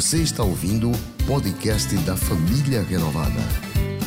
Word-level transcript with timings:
Você 0.00 0.22
está 0.22 0.42
ouvindo 0.42 0.90
o 0.90 1.26
podcast 1.26 1.94
da 2.06 2.16
Família 2.16 2.82
Renovada. 2.82 3.38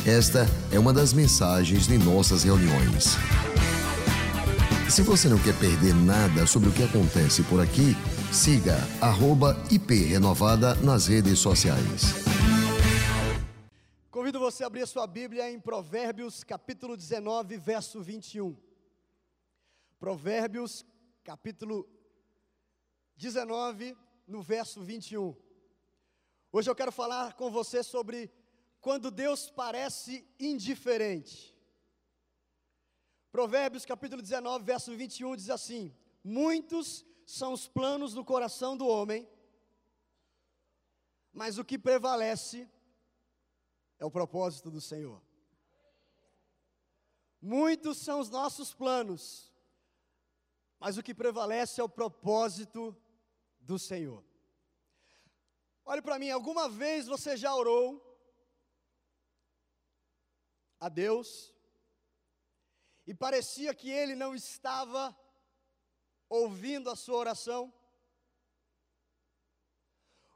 Esta 0.04 0.44
é 0.74 0.76
uma 0.76 0.92
das 0.92 1.12
mensagens 1.12 1.86
de 1.86 1.96
nossas 1.96 2.42
reuniões. 2.42 3.14
Se 4.90 5.02
você 5.02 5.28
não 5.28 5.38
quer 5.38 5.56
perder 5.56 5.94
nada 5.94 6.48
sobre 6.48 6.68
o 6.68 6.72
que 6.72 6.82
acontece 6.82 7.44
por 7.44 7.60
aqui, 7.60 7.94
siga 8.32 8.76
@iprenovada 9.70 10.74
nas 10.82 11.06
redes 11.06 11.38
sociais. 11.38 12.12
Convido 14.10 14.40
você 14.40 14.64
a 14.64 14.66
abrir 14.66 14.82
a 14.82 14.88
sua 14.88 15.06
Bíblia 15.06 15.48
em 15.48 15.60
Provérbios, 15.60 16.42
capítulo 16.42 16.96
19, 16.96 17.56
verso 17.56 18.02
21. 18.02 18.56
Provérbios, 20.00 20.84
capítulo 21.22 21.88
19, 23.16 23.96
no 24.26 24.42
verso 24.42 24.82
21. 24.82 25.43
Hoje 26.56 26.70
eu 26.70 26.74
quero 26.76 26.92
falar 26.92 27.34
com 27.34 27.50
você 27.50 27.82
sobre 27.82 28.32
quando 28.80 29.10
Deus 29.10 29.50
parece 29.50 30.24
indiferente. 30.38 31.52
Provérbios 33.32 33.84
capítulo 33.84 34.22
19, 34.22 34.64
verso 34.64 34.96
21 34.96 35.34
diz 35.34 35.50
assim: 35.50 35.92
Muitos 36.22 37.04
são 37.26 37.52
os 37.52 37.66
planos 37.66 38.14
do 38.14 38.24
coração 38.24 38.76
do 38.76 38.86
homem, 38.86 39.28
mas 41.32 41.58
o 41.58 41.64
que 41.64 41.76
prevalece 41.76 42.70
é 43.98 44.04
o 44.04 44.10
propósito 44.18 44.70
do 44.70 44.80
Senhor. 44.80 45.20
Muitos 47.42 47.98
são 47.98 48.20
os 48.20 48.30
nossos 48.30 48.72
planos, 48.72 49.52
mas 50.78 50.96
o 50.96 51.02
que 51.02 51.16
prevalece 51.16 51.80
é 51.80 51.84
o 51.84 51.88
propósito 51.88 52.96
do 53.58 53.76
Senhor. 53.76 54.22
Olhe 55.86 56.00
para 56.00 56.18
mim, 56.18 56.30
alguma 56.30 56.66
vez 56.66 57.06
você 57.06 57.36
já 57.36 57.54
orou 57.54 58.02
a 60.80 60.88
Deus 60.88 61.54
e 63.06 63.12
parecia 63.12 63.74
que 63.74 63.90
Ele 63.90 64.14
não 64.14 64.34
estava 64.34 65.14
ouvindo 66.26 66.88
a 66.88 66.96
sua 66.96 67.18
oração? 67.18 67.72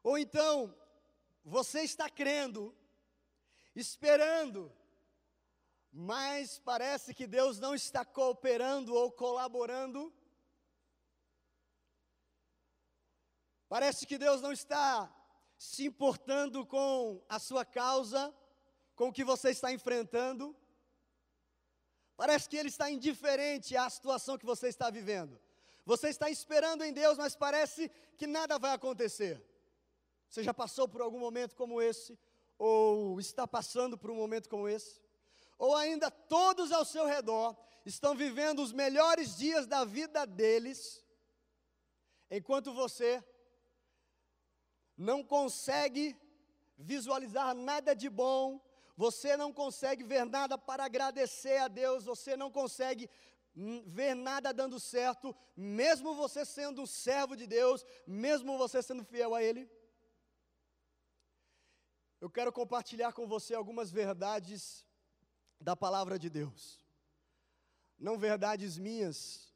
Ou 0.02 0.18
então, 0.18 0.74
você 1.42 1.80
está 1.80 2.10
crendo, 2.10 2.76
esperando, 3.74 4.70
mas 5.90 6.58
parece 6.58 7.14
que 7.14 7.26
Deus 7.26 7.58
não 7.58 7.74
está 7.74 8.04
cooperando 8.04 8.94
ou 8.94 9.10
colaborando? 9.10 10.12
Parece 13.66 14.06
que 14.06 14.18
Deus 14.18 14.42
não 14.42 14.52
está 14.52 15.14
se 15.58 15.84
importando 15.84 16.64
com 16.64 17.20
a 17.28 17.40
sua 17.40 17.64
causa, 17.64 18.32
com 18.94 19.08
o 19.08 19.12
que 19.12 19.24
você 19.24 19.50
está 19.50 19.72
enfrentando. 19.72 20.56
Parece 22.16 22.48
que 22.48 22.56
ele 22.56 22.68
está 22.68 22.88
indiferente 22.88 23.76
à 23.76 23.90
situação 23.90 24.38
que 24.38 24.46
você 24.46 24.68
está 24.68 24.88
vivendo. 24.88 25.38
Você 25.84 26.08
está 26.10 26.30
esperando 26.30 26.84
em 26.84 26.92
Deus, 26.92 27.18
mas 27.18 27.34
parece 27.34 27.90
que 28.16 28.26
nada 28.26 28.56
vai 28.58 28.72
acontecer. 28.72 29.44
Você 30.28 30.44
já 30.44 30.54
passou 30.54 30.86
por 30.86 31.00
algum 31.00 31.18
momento 31.18 31.56
como 31.56 31.82
esse? 31.82 32.16
Ou 32.56 33.18
está 33.18 33.46
passando 33.46 33.98
por 33.98 34.10
um 34.10 34.16
momento 34.16 34.48
como 34.48 34.68
esse? 34.68 35.00
Ou 35.58 35.74
ainda 35.74 36.10
todos 36.10 36.70
ao 36.70 36.84
seu 36.84 37.04
redor 37.04 37.56
estão 37.84 38.14
vivendo 38.14 38.62
os 38.62 38.72
melhores 38.72 39.36
dias 39.36 39.66
da 39.66 39.84
vida 39.84 40.24
deles, 40.24 41.04
enquanto 42.30 42.72
você 42.72 43.24
não 44.98 45.22
consegue 45.22 46.16
visualizar 46.76 47.54
nada 47.54 47.94
de 47.94 48.10
bom, 48.10 48.60
você 48.96 49.36
não 49.36 49.52
consegue 49.52 50.02
ver 50.02 50.26
nada 50.26 50.58
para 50.58 50.84
agradecer 50.84 51.58
a 51.58 51.68
Deus, 51.68 52.04
você 52.04 52.36
não 52.36 52.50
consegue 52.50 53.08
hum, 53.56 53.84
ver 53.86 54.14
nada 54.14 54.52
dando 54.52 54.80
certo, 54.80 55.34
mesmo 55.56 56.14
você 56.14 56.44
sendo 56.44 56.82
um 56.82 56.86
servo 56.86 57.36
de 57.36 57.46
Deus, 57.46 57.86
mesmo 58.04 58.58
você 58.58 58.82
sendo 58.82 59.04
fiel 59.04 59.36
a 59.36 59.42
Ele. 59.42 59.70
Eu 62.20 62.28
quero 62.28 62.52
compartilhar 62.52 63.12
com 63.12 63.28
você 63.28 63.54
algumas 63.54 63.92
verdades 63.92 64.84
da 65.60 65.76
palavra 65.76 66.18
de 66.18 66.28
Deus. 66.28 66.84
Não 67.96 68.18
verdades 68.18 68.76
minhas, 68.76 69.52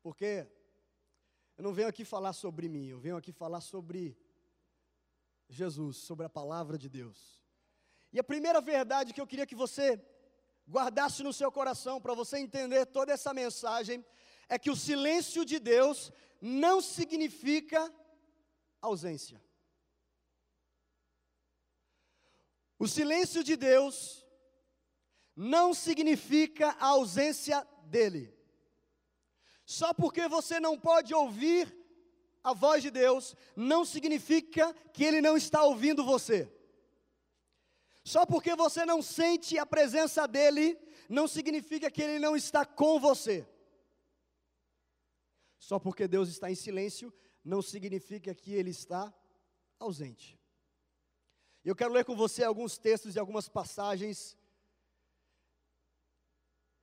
porque 0.00 0.46
eu 1.58 1.64
não 1.64 1.72
venho 1.72 1.88
aqui 1.88 2.04
falar 2.04 2.32
sobre 2.32 2.68
mim, 2.68 2.86
eu 2.86 3.00
venho 3.00 3.16
aqui 3.16 3.32
falar 3.32 3.60
sobre 3.60 4.16
Jesus, 5.50 5.96
sobre 5.98 6.24
a 6.24 6.30
palavra 6.30 6.78
de 6.78 6.88
Deus. 6.88 7.42
E 8.12 8.18
a 8.18 8.24
primeira 8.24 8.60
verdade 8.60 9.12
que 9.12 9.20
eu 9.20 9.26
queria 9.26 9.46
que 9.46 9.54
você 9.54 10.00
guardasse 10.68 11.22
no 11.24 11.32
seu 11.32 11.50
coração 11.50 12.00
para 12.00 12.14
você 12.14 12.38
entender 12.38 12.86
toda 12.86 13.12
essa 13.12 13.34
mensagem 13.34 14.04
é 14.48 14.58
que 14.58 14.70
o 14.70 14.76
silêncio 14.76 15.44
de 15.44 15.58
Deus 15.58 16.12
não 16.40 16.80
significa 16.80 17.92
ausência. 18.80 19.42
O 22.78 22.86
silêncio 22.86 23.42
de 23.44 23.56
Deus 23.56 24.24
não 25.34 25.74
significa 25.74 26.70
a 26.78 26.86
ausência 26.86 27.66
dele. 27.84 28.34
Só 29.66 29.92
porque 29.92 30.28
você 30.28 30.58
não 30.60 30.78
pode 30.78 31.12
ouvir 31.12 31.79
a 32.42 32.52
voz 32.54 32.82
de 32.82 32.90
Deus 32.90 33.34
não 33.54 33.84
significa 33.84 34.72
que 34.92 35.04
Ele 35.04 35.20
não 35.20 35.36
está 35.36 35.62
ouvindo 35.64 36.04
você. 36.04 36.50
Só 38.02 38.24
porque 38.24 38.54
você 38.56 38.84
não 38.84 39.02
sente 39.02 39.58
a 39.58 39.66
presença 39.66 40.26
dEle, 40.26 40.78
não 41.08 41.28
significa 41.28 41.90
que 41.90 42.02
Ele 42.02 42.18
não 42.18 42.34
está 42.34 42.64
com 42.64 42.98
você. 42.98 43.46
Só 45.58 45.78
porque 45.78 46.08
Deus 46.08 46.28
está 46.28 46.50
em 46.50 46.54
silêncio, 46.54 47.12
não 47.44 47.60
significa 47.60 48.34
que 48.34 48.54
Ele 48.54 48.70
está 48.70 49.12
ausente. 49.78 50.40
Eu 51.62 51.76
quero 51.76 51.92
ler 51.92 52.06
com 52.06 52.16
você 52.16 52.42
alguns 52.42 52.78
textos 52.78 53.14
e 53.14 53.18
algumas 53.18 53.48
passagens. 53.48 54.36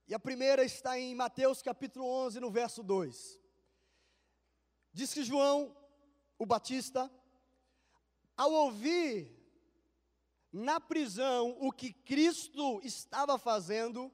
E 0.08 0.14
a 0.14 0.20
primeira 0.20 0.64
está 0.64 1.00
em 1.00 1.16
Mateus 1.16 1.64
capítulo 1.64 2.06
11, 2.06 2.40
no 2.40 2.52
verso 2.52 2.84
2. 2.84 3.47
Diz 4.98 5.14
que 5.14 5.24
João, 5.24 5.78
o 6.40 6.44
Batista, 6.44 7.08
ao 8.36 8.52
ouvir 8.52 9.32
na 10.52 10.80
prisão 10.80 11.56
o 11.60 11.72
que 11.72 11.94
Cristo 11.94 12.82
estava 12.84 13.38
fazendo, 13.38 14.12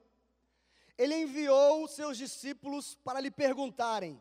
ele 0.98 1.22
enviou 1.22 1.88
seus 1.88 2.18
discípulos 2.18 2.96
para 2.96 3.18
lhe 3.18 3.30
perguntarem: 3.30 4.20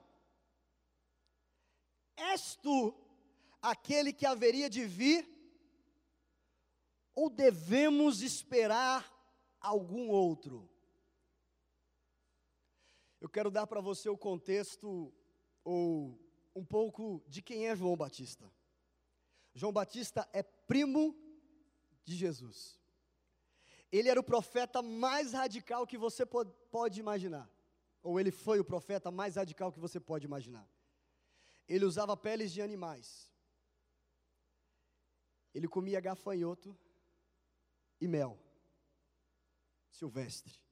És 2.16 2.56
tu 2.56 2.96
aquele 3.62 4.14
que 4.14 4.26
haveria 4.26 4.70
de 4.70 4.86
vir? 4.86 5.28
Ou 7.14 7.30
devemos 7.30 8.22
esperar 8.22 9.06
algum 9.60 10.08
outro? 10.08 10.70
Eu 13.20 13.28
quero 13.28 13.52
dar 13.52 13.68
para 13.68 13.82
você 13.82 14.08
o 14.08 14.18
contexto, 14.18 15.14
ou 15.62 16.23
um 16.56 16.64
pouco 16.64 17.24
de 17.28 17.42
quem 17.42 17.68
é 17.68 17.76
João 17.76 17.96
Batista. 17.96 18.52
João 19.54 19.72
Batista 19.72 20.28
é 20.34 20.44
primo 20.44 21.16
de 22.04 22.16
Jesus. 22.16 22.80
Ele 23.92 24.10
era 24.10 24.20
o 24.20 24.24
profeta 24.24 24.82
mais 24.82 25.34
radical 25.34 25.86
que 25.86 25.98
você 25.98 26.26
pode 26.26 27.00
imaginar. 27.00 27.50
Ou 28.02 28.20
ele 28.20 28.32
foi 28.32 28.60
o 28.60 28.66
profeta 28.66 29.12
mais 29.12 29.36
radical 29.36 29.72
que 29.72 29.80
você 29.80 30.00
pode 30.00 30.26
imaginar. 30.26 30.68
Ele 31.68 31.86
usava 31.86 32.18
peles 32.18 32.52
de 32.52 32.62
animais. 32.62 33.32
Ele 35.54 35.68
comia 35.68 36.00
gafanhoto 36.02 36.76
e 38.02 38.08
mel 38.08 38.40
silvestre. 39.94 40.63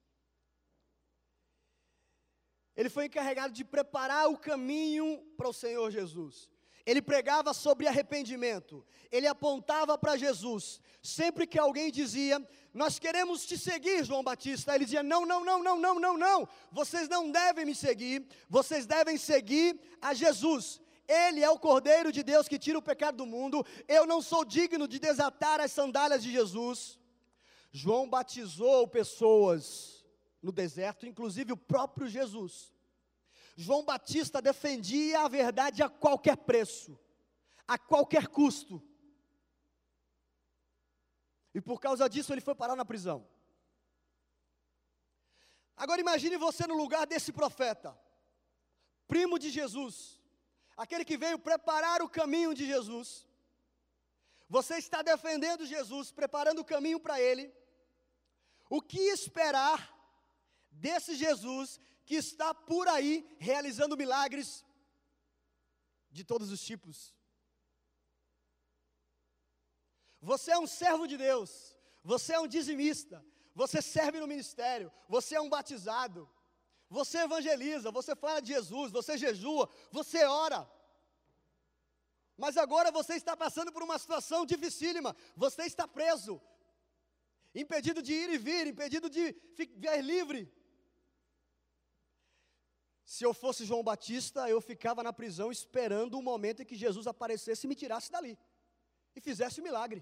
Ele 2.81 2.89
foi 2.89 3.05
encarregado 3.05 3.53
de 3.53 3.63
preparar 3.63 4.27
o 4.27 4.35
caminho 4.35 5.23
para 5.37 5.47
o 5.47 5.53
Senhor 5.53 5.91
Jesus. 5.91 6.49
Ele 6.83 6.99
pregava 6.99 7.53
sobre 7.53 7.87
arrependimento, 7.87 8.83
ele 9.11 9.27
apontava 9.27 9.99
para 9.99 10.17
Jesus. 10.17 10.81
Sempre 10.99 11.45
que 11.45 11.59
alguém 11.59 11.91
dizia, 11.91 12.43
Nós 12.73 12.97
queremos 12.97 13.45
te 13.45 13.55
seguir, 13.55 14.03
João 14.03 14.23
Batista, 14.23 14.73
ele 14.73 14.85
dizia: 14.85 15.03
Não, 15.03 15.27
não, 15.27 15.45
não, 15.45 15.61
não, 15.61 15.79
não, 15.79 15.99
não, 15.99 16.17
não, 16.17 16.49
vocês 16.71 17.07
não 17.07 17.29
devem 17.29 17.65
me 17.65 17.75
seguir, 17.75 18.27
vocês 18.49 18.87
devem 18.87 19.15
seguir 19.15 19.79
a 20.01 20.15
Jesus. 20.15 20.81
Ele 21.07 21.43
é 21.43 21.49
o 21.51 21.59
Cordeiro 21.59 22.11
de 22.11 22.23
Deus 22.23 22.47
que 22.47 22.57
tira 22.57 22.79
o 22.79 22.81
pecado 22.81 23.17
do 23.17 23.27
mundo. 23.27 23.63
Eu 23.87 24.07
não 24.07 24.23
sou 24.23 24.43
digno 24.43 24.87
de 24.87 24.97
desatar 24.97 25.59
as 25.61 25.71
sandálias 25.71 26.23
de 26.23 26.31
Jesus. 26.31 26.99
João 27.71 28.09
batizou 28.09 28.87
pessoas 28.87 30.01
no 30.41 30.51
deserto, 30.51 31.05
inclusive 31.05 31.53
o 31.53 31.57
próprio 31.57 32.07
Jesus. 32.07 32.70
João 33.55 33.83
Batista 33.83 34.41
defendia 34.41 35.21
a 35.21 35.27
verdade 35.27 35.83
a 35.83 35.89
qualquer 35.89 36.37
preço, 36.37 36.97
a 37.67 37.77
qualquer 37.77 38.27
custo. 38.27 38.81
E 41.53 41.59
por 41.59 41.79
causa 41.79 42.09
disso 42.09 42.33
ele 42.33 42.41
foi 42.41 42.55
parar 42.55 42.75
na 42.75 42.85
prisão. 42.85 43.27
Agora 45.75 45.99
imagine 45.99 46.37
você 46.37 46.65
no 46.67 46.75
lugar 46.75 47.05
desse 47.07 47.33
profeta, 47.33 47.97
primo 49.07 49.37
de 49.39 49.49
Jesus, 49.49 50.21
aquele 50.77 51.03
que 51.03 51.17
veio 51.17 51.39
preparar 51.39 52.01
o 52.01 52.09
caminho 52.09 52.53
de 52.53 52.65
Jesus. 52.65 53.27
Você 54.47 54.75
está 54.77 55.01
defendendo 55.01 55.65
Jesus, 55.65 56.11
preparando 56.11 56.59
o 56.59 56.65
caminho 56.65 56.99
para 56.99 57.19
ele. 57.19 57.53
O 58.69 58.81
que 58.81 58.99
esperar 58.99 59.91
desse 60.69 61.15
Jesus 61.15 61.79
que 62.11 62.17
está 62.17 62.53
por 62.53 62.89
aí 62.89 63.13
realizando 63.39 63.95
milagres 63.95 64.65
de 66.15 66.25
todos 66.25 66.51
os 66.51 66.61
tipos? 66.69 67.15
Você 70.29 70.51
é 70.51 70.59
um 70.59 70.67
servo 70.67 71.07
de 71.07 71.17
Deus, 71.17 71.51
você 72.03 72.33
é 72.33 72.39
um 72.41 72.49
dizimista, 72.55 73.25
você 73.55 73.81
serve 73.81 74.19
no 74.19 74.27
ministério, 74.27 74.91
você 75.07 75.35
é 75.35 75.41
um 75.41 75.47
batizado, 75.47 76.29
você 76.89 77.19
evangeliza, 77.19 77.91
você 77.91 78.13
fala 78.13 78.41
de 78.41 78.49
Jesus, 78.55 78.91
você 78.91 79.17
jejua, 79.17 79.69
você 79.89 80.25
ora. 80.25 80.69
Mas 82.35 82.57
agora 82.57 82.91
você 82.91 83.13
está 83.13 83.37
passando 83.37 83.71
por 83.71 83.83
uma 83.83 83.97
situação 83.97 84.45
dificílima, 84.45 85.15
você 85.33 85.63
está 85.63 85.87
preso, 85.87 86.41
impedido 87.55 88.01
de 88.01 88.13
ir 88.13 88.29
e 88.31 88.37
vir, 88.37 88.67
impedido 88.67 89.09
de 89.09 89.33
viver 89.55 90.01
livre. 90.01 90.60
Se 93.13 93.25
eu 93.25 93.33
fosse 93.33 93.65
João 93.65 93.83
Batista, 93.83 94.49
eu 94.49 94.59
ficava 94.61 95.03
na 95.03 95.11
prisão 95.11 95.51
esperando 95.51 96.17
o 96.17 96.21
momento 96.21 96.61
em 96.61 96.65
que 96.65 96.77
Jesus 96.83 97.05
aparecesse 97.07 97.65
e 97.65 97.69
me 97.69 97.75
tirasse 97.75 98.09
dali 98.09 98.39
e 99.13 99.19
fizesse 99.19 99.59
o 99.59 99.63
milagre. 99.63 100.01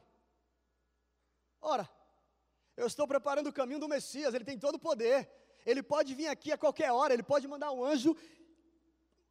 Ora, 1.60 1.90
eu 2.78 2.86
estou 2.86 3.08
preparando 3.08 3.48
o 3.48 3.54
caminho 3.60 3.80
do 3.80 3.88
Messias, 3.88 4.36
ele 4.36 4.46
tem 4.46 4.60
todo 4.60 4.76
o 4.76 4.86
poder. 4.88 5.28
Ele 5.66 5.82
pode 5.82 6.14
vir 6.14 6.28
aqui 6.28 6.52
a 6.52 6.58
qualquer 6.66 6.92
hora, 6.92 7.12
ele 7.12 7.24
pode 7.24 7.48
mandar 7.48 7.72
um 7.72 7.84
anjo 7.84 8.16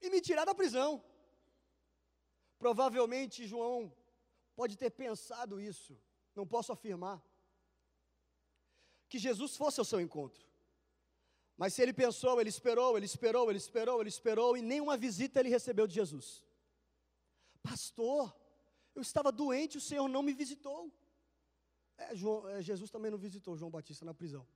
e 0.03 0.11
me 0.11 0.21
tirar 0.21 0.45
da 0.45 0.57
prisão. 0.57 1.01
Provavelmente 2.59 3.47
João 3.47 3.95
pode 4.57 4.77
ter 4.77 4.91
pensado 4.91 5.61
isso, 5.61 5.97
não 6.35 6.45
posso 6.45 6.73
afirmar. 6.73 7.23
Que 9.09 9.21
Jesus 9.21 9.57
fosse 9.57 9.79
ao 9.79 9.85
seu 9.85 10.01
encontro. 10.01 10.48
Mas 11.61 11.75
se 11.75 11.83
ele 11.83 11.93
pensou, 11.93 12.41
ele 12.41 12.49
esperou, 12.49 12.97
ele 12.97 13.05
esperou, 13.05 13.51
ele 13.51 13.59
esperou, 13.59 14.01
ele 14.01 14.09
esperou, 14.09 14.57
e 14.57 14.63
nenhuma 14.63 14.97
visita 14.97 15.41
ele 15.41 15.49
recebeu 15.49 15.89
de 15.89 15.95
Jesus. 15.97 16.47
Pastor, 17.61 18.33
eu 18.95 19.03
estava 19.03 19.33
doente, 19.33 19.77
o 19.77 19.81
Senhor 19.81 20.07
não 20.07 20.23
me 20.23 20.33
visitou. 20.33 20.89
É, 21.97 22.15
João, 22.15 22.49
é, 22.49 22.63
Jesus 22.63 22.93
também 22.93 23.11
não 23.11 23.19
visitou 23.19 23.57
João 23.57 23.73
Batista 23.73 24.05
na 24.05 24.15
prisão. 24.15 24.47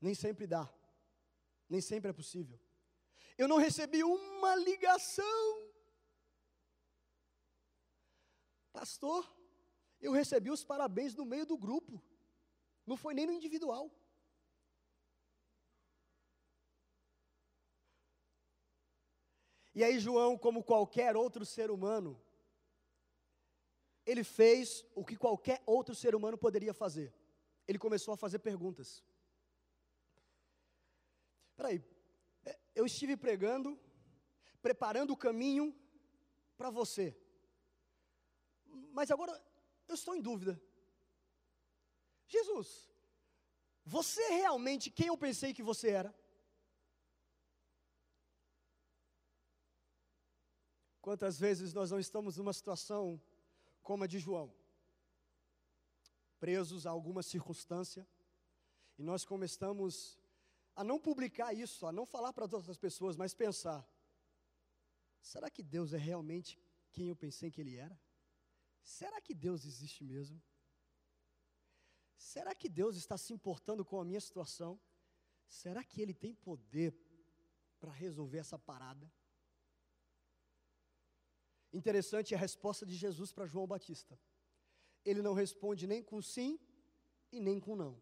Nem 0.00 0.14
sempre 0.14 0.46
dá, 0.46 0.66
nem 1.68 1.82
sempre 1.82 2.08
é 2.08 2.14
possível. 2.14 2.58
Eu 3.36 3.46
não 3.46 3.58
recebi 3.58 4.02
uma 4.02 4.56
ligação. 4.56 5.70
Pastor, 8.72 9.30
eu 10.00 10.10
recebi 10.10 10.50
os 10.50 10.64
parabéns 10.64 11.14
no 11.14 11.26
meio 11.26 11.44
do 11.44 11.58
grupo, 11.58 12.02
não 12.86 12.96
foi 12.96 13.12
nem 13.12 13.26
no 13.26 13.32
individual. 13.32 13.90
E 19.74 19.82
aí, 19.82 19.98
João, 19.98 20.36
como 20.36 20.62
qualquer 20.62 21.16
outro 21.16 21.44
ser 21.46 21.70
humano, 21.70 22.20
ele 24.04 24.24
fez 24.24 24.84
o 24.94 25.04
que 25.04 25.16
qualquer 25.16 25.62
outro 25.64 25.94
ser 25.94 26.14
humano 26.14 26.36
poderia 26.36 26.74
fazer. 26.74 27.14
Ele 27.66 27.78
começou 27.78 28.12
a 28.12 28.16
fazer 28.16 28.38
perguntas. 28.40 29.02
Peraí, 31.56 31.82
é, 32.44 32.58
eu 32.74 32.84
estive 32.84 33.16
pregando, 33.16 33.78
preparando 34.60 35.12
o 35.12 35.16
caminho 35.16 35.74
para 36.56 36.70
você. 36.70 37.16
Mas 38.92 39.10
agora 39.10 39.40
eu 39.88 39.94
estou 39.94 40.14
em 40.14 40.20
dúvida. 40.20 40.60
Jesus, 42.26 42.90
você 43.84 44.22
é 44.22 44.36
realmente 44.36 44.90
quem 44.90 45.06
eu 45.08 45.16
pensei 45.16 45.54
que 45.54 45.62
você 45.62 45.90
era? 45.90 46.21
Quantas 51.02 51.36
vezes 51.36 51.74
nós 51.74 51.90
não 51.90 51.98
estamos 51.98 52.36
numa 52.36 52.52
situação 52.52 53.20
como 53.82 54.04
a 54.04 54.06
de 54.06 54.20
João, 54.20 54.54
presos 56.38 56.86
a 56.86 56.90
alguma 56.90 57.24
circunstância, 57.24 58.06
e 58.96 59.02
nós 59.02 59.24
começamos 59.24 60.16
a 60.76 60.84
não 60.84 61.00
publicar 61.00 61.52
isso, 61.52 61.88
a 61.88 61.92
não 61.92 62.06
falar 62.06 62.32
para 62.32 62.44
outras 62.44 62.78
pessoas, 62.78 63.16
mas 63.16 63.34
pensar: 63.34 63.84
será 65.20 65.50
que 65.50 65.60
Deus 65.60 65.92
é 65.92 65.98
realmente 65.98 66.56
quem 66.92 67.08
eu 67.08 67.16
pensei 67.16 67.50
que 67.50 67.60
Ele 67.60 67.76
era? 67.76 68.00
Será 68.80 69.20
que 69.20 69.34
Deus 69.34 69.64
existe 69.64 70.04
mesmo? 70.04 70.40
Será 72.16 72.54
que 72.54 72.68
Deus 72.68 72.94
está 72.96 73.18
se 73.18 73.32
importando 73.32 73.84
com 73.84 74.00
a 74.00 74.04
minha 74.04 74.20
situação? 74.20 74.80
Será 75.48 75.82
que 75.82 76.00
Ele 76.00 76.14
tem 76.14 76.32
poder 76.32 76.94
para 77.80 77.90
resolver 77.90 78.38
essa 78.38 78.56
parada? 78.56 79.10
Interessante 81.72 82.34
a 82.34 82.38
resposta 82.38 82.84
de 82.84 82.94
Jesus 82.94 83.32
para 83.32 83.46
João 83.46 83.66
Batista. 83.66 84.18
Ele 85.04 85.22
não 85.22 85.32
responde 85.32 85.86
nem 85.86 86.02
com 86.02 86.20
sim 86.20 86.58
e 87.30 87.40
nem 87.40 87.58
com 87.58 87.74
não. 87.74 88.00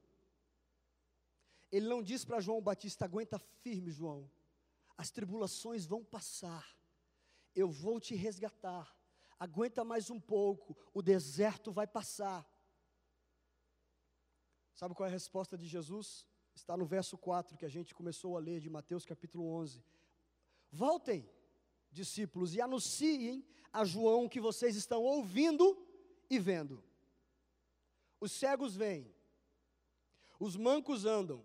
Ele 1.71 1.87
não 1.87 2.03
diz 2.03 2.25
para 2.25 2.41
João 2.41 2.61
Batista: 2.61 3.05
aguenta 3.05 3.39
firme, 3.39 3.91
João, 3.91 4.31
as 4.97 5.11
tribulações 5.11 5.87
vão 5.87 6.05
passar, 6.05 6.77
eu 7.55 7.71
vou 7.71 8.01
te 8.01 8.15
resgatar, 8.15 8.95
aguenta 9.39 9.85
mais 9.85 10.11
um 10.11 10.21
pouco, 10.21 10.77
o 10.93 11.01
deserto 11.01 11.71
vai 11.71 11.87
passar. 11.87 12.47
Sabe 14.75 14.95
qual 14.95 15.07
é 15.07 15.11
a 15.11 15.13
resposta 15.13 15.57
de 15.57 15.67
Jesus? 15.67 16.27
Está 16.55 16.77
no 16.77 16.85
verso 16.85 17.17
4 17.17 17.57
que 17.57 17.65
a 17.65 17.69
gente 17.69 17.95
começou 17.95 18.37
a 18.37 18.41
ler 18.41 18.61
de 18.61 18.69
Mateus 18.69 19.05
capítulo 19.05 19.47
11. 19.47 19.85
Voltem, 20.71 21.29
discípulos, 21.91 22.55
e 22.55 22.61
anunciem 22.61 23.45
a 23.73 23.85
João 23.85 24.29
que 24.29 24.41
vocês 24.41 24.77
estão 24.77 25.03
ouvindo 25.03 25.77
e 26.29 26.39
vendo. 26.39 26.83
Os 28.21 28.33
cegos 28.33 28.77
vêm, 28.77 29.13
os 30.39 30.57
mancos 30.57 31.05
andam, 31.05 31.45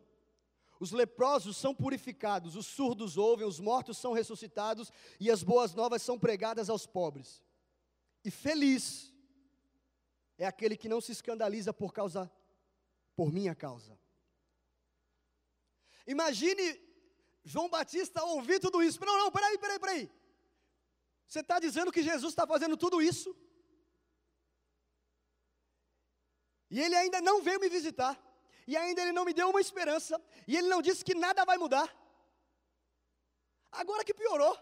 os 0.80 0.92
leprosos 0.92 1.56
são 1.56 1.74
purificados, 1.74 2.56
os 2.56 2.66
surdos 2.66 3.18
ouvem, 3.18 3.48
os 3.48 3.60
mortos 3.60 3.98
são 3.98 4.12
ressuscitados 4.12 4.92
e 5.20 5.32
as 5.32 5.42
boas 5.42 5.74
novas 5.74 6.02
são 6.02 6.20
pregadas 6.20 6.70
aos 6.70 6.86
pobres. 6.86 7.42
E 8.24 8.30
feliz 8.30 9.14
é 10.38 10.46
aquele 10.46 10.76
que 10.76 10.90
não 10.90 11.00
se 11.00 11.12
escandaliza 11.12 11.74
por 11.74 11.94
causa 11.94 12.32
por 13.16 13.32
minha 13.32 13.56
causa. 13.56 13.98
Imagine 16.06 16.80
João 17.44 17.70
Batista 17.70 18.24
ouvir 18.24 18.60
tudo 18.60 18.84
isso. 18.84 19.00
Não, 19.06 19.18
não, 19.18 19.32
peraí, 19.32 19.58
peraí, 19.58 19.80
peraí. 19.80 20.12
Você 21.28 21.40
está 21.40 21.60
dizendo 21.60 21.92
que 21.92 22.04
Jesus 22.04 22.32
está 22.32 22.46
fazendo 22.48 22.78
tudo 22.78 23.02
isso? 23.02 23.36
E 26.70 26.82
ele 26.82 26.96
ainda 26.96 27.22
não 27.22 27.42
veio 27.42 27.60
me 27.60 27.70
visitar. 27.70 28.14
E 28.68 28.76
ainda 28.76 29.02
ele 29.02 29.12
não 29.12 29.26
me 29.26 29.34
deu 29.34 29.50
uma 29.50 29.62
esperança. 29.62 30.22
E 30.48 30.56
ele 30.58 30.68
não 30.68 30.82
disse 30.82 31.04
que 31.04 31.16
nada 31.16 31.46
vai 31.46 31.58
mudar. 31.58 31.88
Agora 33.72 34.04
que 34.04 34.14
piorou. 34.14 34.56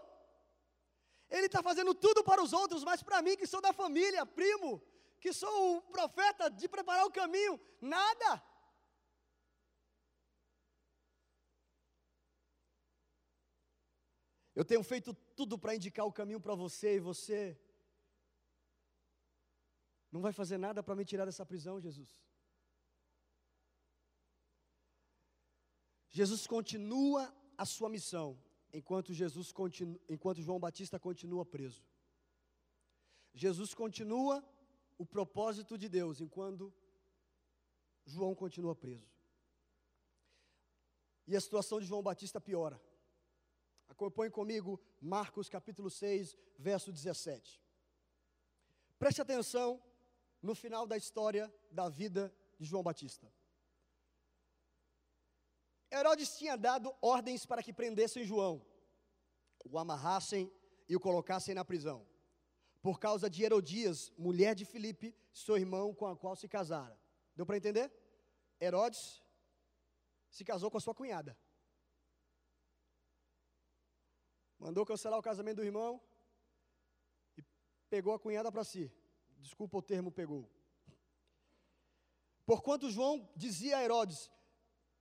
Ele 1.30 1.46
está 1.46 1.62
fazendo 1.62 1.94
tudo 1.94 2.22
para 2.22 2.42
os 2.42 2.52
outros, 2.52 2.84
mas 2.84 3.02
para 3.02 3.22
mim, 3.22 3.36
que 3.36 3.46
sou 3.46 3.60
da 3.60 3.72
família, 3.72 4.26
primo, 4.26 4.82
que 5.20 5.32
sou 5.32 5.78
o 5.78 5.82
profeta 5.82 6.50
de 6.50 6.68
preparar 6.68 7.06
o 7.06 7.10
caminho, 7.10 7.58
nada. 7.80 8.42
Eu 14.54 14.64
tenho 14.64 14.84
feito 14.84 15.16
tudo 15.34 15.58
para 15.58 15.74
indicar 15.74 16.06
o 16.06 16.12
caminho 16.12 16.40
para 16.40 16.54
você 16.54 16.96
e 16.96 17.00
você 17.00 17.58
não 20.10 20.20
vai 20.20 20.32
fazer 20.32 20.58
nada 20.58 20.82
para 20.82 20.94
me 20.94 21.04
tirar 21.04 21.24
dessa 21.24 21.44
prisão, 21.44 21.80
Jesus. 21.80 22.22
Jesus 26.08 26.46
continua 26.46 27.34
a 27.58 27.66
sua 27.66 27.88
missão, 27.88 28.38
enquanto 28.72 29.12
Jesus 29.12 29.50
continua, 29.50 30.00
enquanto 30.08 30.40
João 30.40 30.60
Batista 30.60 30.98
continua 30.98 31.44
preso. 31.44 31.84
Jesus 33.32 33.74
continua 33.74 34.36
o 34.96 35.04
propósito 35.04 35.76
de 35.76 35.88
Deus, 35.88 36.20
enquanto 36.20 36.72
João 38.06 38.32
continua 38.34 38.76
preso. 38.76 39.10
E 41.26 41.34
a 41.34 41.40
situação 41.40 41.80
de 41.80 41.86
João 41.86 42.02
Batista 42.02 42.40
piora. 42.40 42.80
Acompanhe 43.88 44.30
comigo 44.30 44.80
Marcos 45.00 45.48
capítulo 45.48 45.90
6, 45.90 46.36
verso 46.58 46.92
17. 46.92 47.62
Preste 48.98 49.20
atenção 49.20 49.82
no 50.42 50.54
final 50.54 50.86
da 50.86 50.96
história 50.96 51.52
da 51.70 51.88
vida 51.88 52.34
de 52.58 52.66
João 52.66 52.82
Batista. 52.82 53.32
Herodes 55.90 56.36
tinha 56.36 56.56
dado 56.56 56.94
ordens 57.00 57.46
para 57.46 57.62
que 57.62 57.72
prendessem 57.72 58.24
João, 58.24 58.64
o 59.64 59.78
amarrassem 59.78 60.52
e 60.88 60.96
o 60.96 61.00
colocassem 61.00 61.54
na 61.54 61.64
prisão, 61.64 62.06
por 62.82 62.98
causa 62.98 63.30
de 63.30 63.44
Herodias, 63.44 64.12
mulher 64.18 64.54
de 64.54 64.64
Filipe, 64.64 65.14
seu 65.32 65.56
irmão 65.56 65.94
com 65.94 66.06
a 66.06 66.16
qual 66.16 66.34
se 66.34 66.48
casara. 66.48 66.98
Deu 67.36 67.46
para 67.46 67.56
entender? 67.56 67.92
Herodes 68.60 69.22
se 70.30 70.44
casou 70.44 70.70
com 70.70 70.78
a 70.78 70.80
sua 70.80 70.94
cunhada. 70.94 71.36
Mandou 74.64 74.86
cancelar 74.86 75.18
o 75.18 75.22
casamento 75.22 75.56
do 75.56 75.64
irmão 75.70 76.00
e 77.36 77.44
pegou 77.90 78.14
a 78.14 78.18
cunhada 78.18 78.50
para 78.50 78.64
si. 78.64 78.90
Desculpa 79.36 79.76
o 79.76 79.82
termo 79.82 80.10
pegou. 80.10 80.50
Porquanto 82.46 82.90
João 82.90 83.28
dizia 83.36 83.76
a 83.76 83.84
Herodes: 83.84 84.30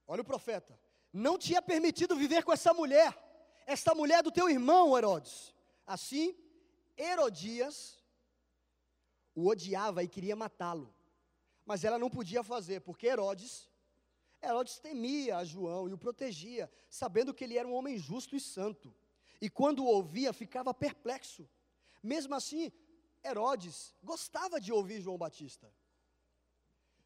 Olha 0.06 0.22
o 0.22 0.26
profeta, 0.26 0.78
não 1.14 1.38
tinha 1.38 1.62
permitido 1.62 2.14
viver 2.14 2.44
com 2.44 2.52
essa 2.52 2.74
mulher, 2.74 3.18
esta 3.66 3.96
mulher 3.96 4.22
do 4.22 4.34
teu 4.34 4.50
irmão, 4.50 4.98
Herodes. 4.98 5.56
Assim, 5.88 6.38
Herodias 6.98 8.04
o 9.34 9.48
odiava 9.48 10.04
e 10.04 10.10
queria 10.10 10.36
matá-lo. 10.36 10.94
Mas 11.66 11.86
ela 11.86 11.98
não 11.98 12.10
podia 12.10 12.44
fazer, 12.44 12.82
porque 12.82 13.08
Herodes, 13.08 13.70
Herodes 14.42 14.78
temia 14.78 15.38
a 15.38 15.46
João 15.46 15.88
e 15.88 15.94
o 15.94 15.98
protegia, 15.98 16.70
sabendo 16.90 17.34
que 17.34 17.46
ele 17.46 17.58
era 17.58 17.66
um 17.66 17.74
homem 17.74 17.98
justo 17.98 18.36
e 18.36 18.42
santo. 18.42 18.94
E 19.42 19.50
quando 19.50 19.84
o 19.84 19.88
ouvia, 19.88 20.32
ficava 20.34 20.74
perplexo. 20.74 21.48
Mesmo 22.02 22.36
assim, 22.36 22.72
Herodes 23.24 23.96
gostava 24.04 24.60
de 24.60 24.72
ouvir 24.72 25.02
João 25.02 25.18
Batista. 25.18 25.72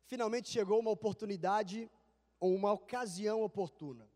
Finalmente 0.05 0.49
chegou 0.49 0.79
uma 0.79 0.91
oportunidade 0.91 1.89
ou 2.39 2.55
uma 2.55 2.71
ocasião 2.71 3.41
oportuna. 3.43 4.09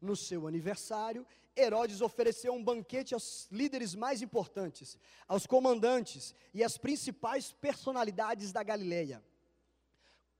No 0.00 0.16
seu 0.16 0.46
aniversário, 0.46 1.26
Herodes 1.56 2.00
ofereceu 2.00 2.52
um 2.52 2.62
banquete 2.62 3.14
aos 3.14 3.48
líderes 3.50 3.94
mais 3.94 4.20
importantes, 4.20 4.98
aos 5.26 5.46
comandantes 5.46 6.34
e 6.52 6.62
às 6.62 6.76
principais 6.76 7.52
personalidades 7.52 8.52
da 8.52 8.62
Galileia. 8.62 9.24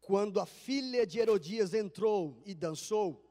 Quando 0.01 0.39
a 0.41 0.47
filha 0.47 1.07
de 1.07 1.19
Herodias 1.19 1.73
entrou 1.73 2.41
e 2.45 2.55
dançou, 2.55 3.25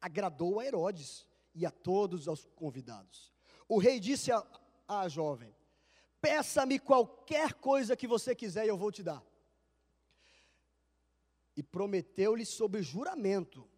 agradou 0.00 0.60
a 0.60 0.66
Herodes 0.66 1.26
e 1.54 1.64
a 1.64 1.70
todos 1.70 2.26
os 2.26 2.44
convidados. 2.56 3.32
O 3.68 3.78
rei 3.78 4.00
disse 4.00 4.30
à, 4.88 5.08
jovem: 5.08 5.54
Peça-me 6.20 6.78
qualquer 6.78 7.54
coisa 7.54 7.96
que 7.96 8.06
você 8.06 8.34
quiser 8.34 8.64
e 8.64 8.68
eu 8.68 8.76
vou 8.76 8.90
te 8.90 9.02
dar 9.02 9.24
e 11.56 11.62
prometeu-lhe 11.62 12.44
sob 12.44 12.82
juramento: 12.82 13.68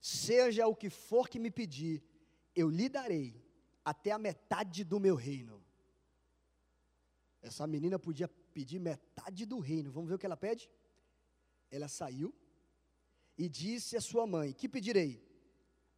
Seja 0.00 0.66
o 0.66 0.74
que 0.74 0.90
for 0.90 1.28
que 1.28 1.38
me 1.38 1.50
pedir, 1.50 2.02
eu 2.54 2.68
lhe 2.68 2.88
darei 2.88 3.42
até 3.84 4.10
a 4.10 4.18
metade 4.18 4.84
do 4.84 4.98
meu 4.98 5.14
reino. 5.14 5.62
Essa 7.42 7.66
menina 7.66 7.98
podia 7.98 8.28
pedir 8.28 8.78
metade 8.78 9.46
do 9.46 9.58
reino. 9.58 9.90
Vamos 9.90 10.08
ver 10.08 10.16
o 10.16 10.18
que 10.18 10.26
ela 10.26 10.36
pede? 10.36 10.70
Ela 11.70 11.88
saiu 11.88 12.34
e 13.38 13.48
disse 13.48 13.96
à 13.96 14.00
sua 14.00 14.26
mãe: 14.26 14.52
Que 14.52 14.68
pedirei? 14.68 15.29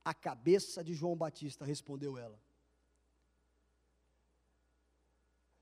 A 0.04 0.12
cabeça 0.12 0.82
de 0.82 0.94
João 0.94 1.16
Batista, 1.16 1.64
respondeu 1.64 2.18
ela. 2.18 2.40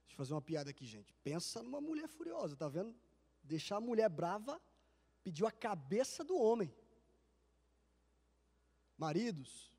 Deixa 0.03 0.15
eu 0.15 0.17
fazer 0.17 0.35
uma 0.35 0.43
piada 0.43 0.71
aqui, 0.71 0.87
gente. 0.87 1.15
Pensa 1.23 1.63
numa 1.63 1.81
mulher 1.81 2.09
furiosa, 2.09 2.57
tá 2.57 2.69
vendo? 2.69 2.95
Deixar 3.43 3.77
a 3.77 3.81
mulher 3.81 4.09
brava 4.09 4.61
pediu 5.23 5.47
a 5.47 5.53
cabeça 5.53 6.25
do 6.25 6.37
homem. 6.37 6.73
Maridos, 8.97 9.73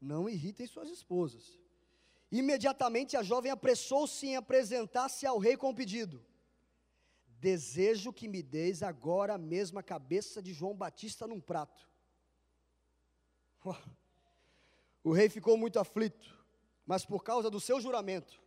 não 0.00 0.28
irritem 0.28 0.66
suas 0.66 0.88
esposas. 0.90 1.58
Imediatamente 2.30 3.16
a 3.16 3.22
jovem 3.22 3.50
apressou-se 3.50 4.26
em 4.26 4.36
apresentar-se 4.36 5.26
ao 5.26 5.38
rei 5.38 5.56
com 5.56 5.70
o 5.70 5.74
pedido: 5.74 6.24
Desejo 7.40 8.12
que 8.12 8.28
me 8.28 8.42
deis 8.42 8.82
agora 8.82 9.36
mesmo 9.38 9.78
a 9.78 9.82
cabeça 9.82 10.42
de 10.42 10.52
João 10.52 10.74
Batista 10.74 11.26
num 11.26 11.40
prato. 11.40 11.88
O 15.02 15.12
rei 15.12 15.28
ficou 15.28 15.56
muito 15.56 15.78
aflito, 15.78 16.36
mas 16.86 17.04
por 17.04 17.22
causa 17.22 17.50
do 17.50 17.60
seu 17.60 17.80
juramento 17.80 18.40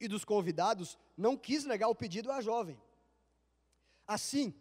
e 0.00 0.06
dos 0.06 0.24
convidados, 0.24 0.98
não 1.16 1.36
quis 1.36 1.64
negar 1.64 1.88
o 1.88 1.94
pedido 1.94 2.30
à 2.30 2.40
jovem. 2.40 2.80
Assim, 4.06 4.54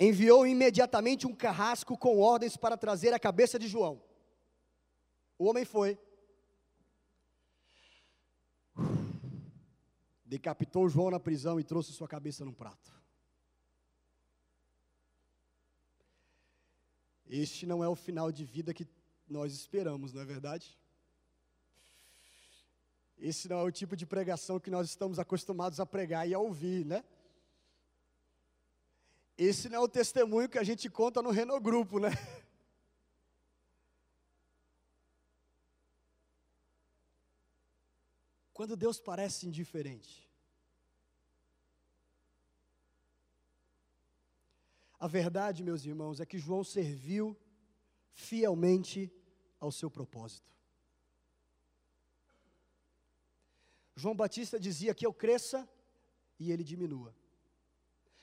enviou 0.00 0.46
imediatamente 0.46 1.26
um 1.26 1.34
carrasco 1.34 1.96
com 1.96 2.18
ordens 2.18 2.56
para 2.56 2.76
trazer 2.76 3.12
a 3.12 3.18
cabeça 3.18 3.58
de 3.58 3.68
João. 3.68 4.02
O 5.38 5.44
homem 5.44 5.64
foi, 5.64 5.98
decapitou 10.24 10.88
João 10.88 11.10
na 11.10 11.20
prisão 11.20 11.60
e 11.60 11.64
trouxe 11.64 11.92
sua 11.92 12.08
cabeça 12.08 12.44
num 12.44 12.52
prato. 12.52 12.97
Este 17.28 17.66
não 17.66 17.84
é 17.84 17.88
o 17.88 17.94
final 17.94 18.32
de 18.32 18.44
vida 18.44 18.72
que 18.72 18.88
nós 19.28 19.52
esperamos, 19.52 20.14
não 20.14 20.22
é 20.22 20.24
verdade? 20.24 20.78
Esse 23.18 23.48
não 23.48 23.58
é 23.58 23.62
o 23.62 23.70
tipo 23.70 23.94
de 23.96 24.06
pregação 24.06 24.58
que 24.58 24.70
nós 24.70 24.88
estamos 24.88 25.18
acostumados 25.18 25.78
a 25.80 25.86
pregar 25.86 26.26
e 26.28 26.32
a 26.32 26.38
ouvir, 26.38 26.86
né? 26.86 27.04
Esse 29.36 29.68
não 29.68 29.76
é 29.76 29.80
o 29.80 29.88
testemunho 29.88 30.48
que 30.48 30.58
a 30.58 30.64
gente 30.64 30.88
conta 30.88 31.20
no 31.20 31.30
Renault 31.30 31.62
Grupo, 31.62 31.98
né? 31.98 32.10
Quando 38.54 38.76
Deus 38.76 38.98
parece 38.98 39.46
indiferente. 39.46 40.27
A 44.98 45.06
verdade, 45.06 45.62
meus 45.62 45.84
irmãos, 45.84 46.20
é 46.20 46.26
que 46.26 46.38
João 46.38 46.64
serviu 46.64 47.36
fielmente 48.12 49.12
ao 49.60 49.70
seu 49.70 49.90
propósito. 49.90 50.52
João 53.94 54.14
Batista 54.14 54.58
dizia 54.58 54.94
que 54.94 55.06
eu 55.06 55.12
cresça 55.12 55.68
e 56.38 56.50
ele 56.52 56.64
diminua. 56.64 57.14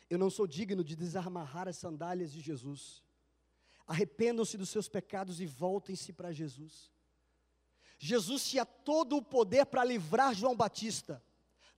Eu 0.09 0.17
não 0.17 0.29
sou 0.29 0.45
digno 0.45 0.83
de 0.83 0.95
desamarrar 0.95 1.67
as 1.67 1.77
sandálias 1.77 2.31
de 2.31 2.39
Jesus. 2.39 3.03
Arrependam-se 3.87 4.57
dos 4.57 4.69
seus 4.69 4.87
pecados 4.87 5.39
e 5.39 5.45
voltem-se 5.45 6.13
para 6.13 6.31
Jesus. 6.31 6.91
Jesus 7.97 8.49
tinha 8.49 8.65
todo 8.65 9.17
o 9.17 9.21
poder 9.21 9.65
para 9.65 9.83
livrar 9.83 10.33
João 10.33 10.55
Batista 10.55 11.23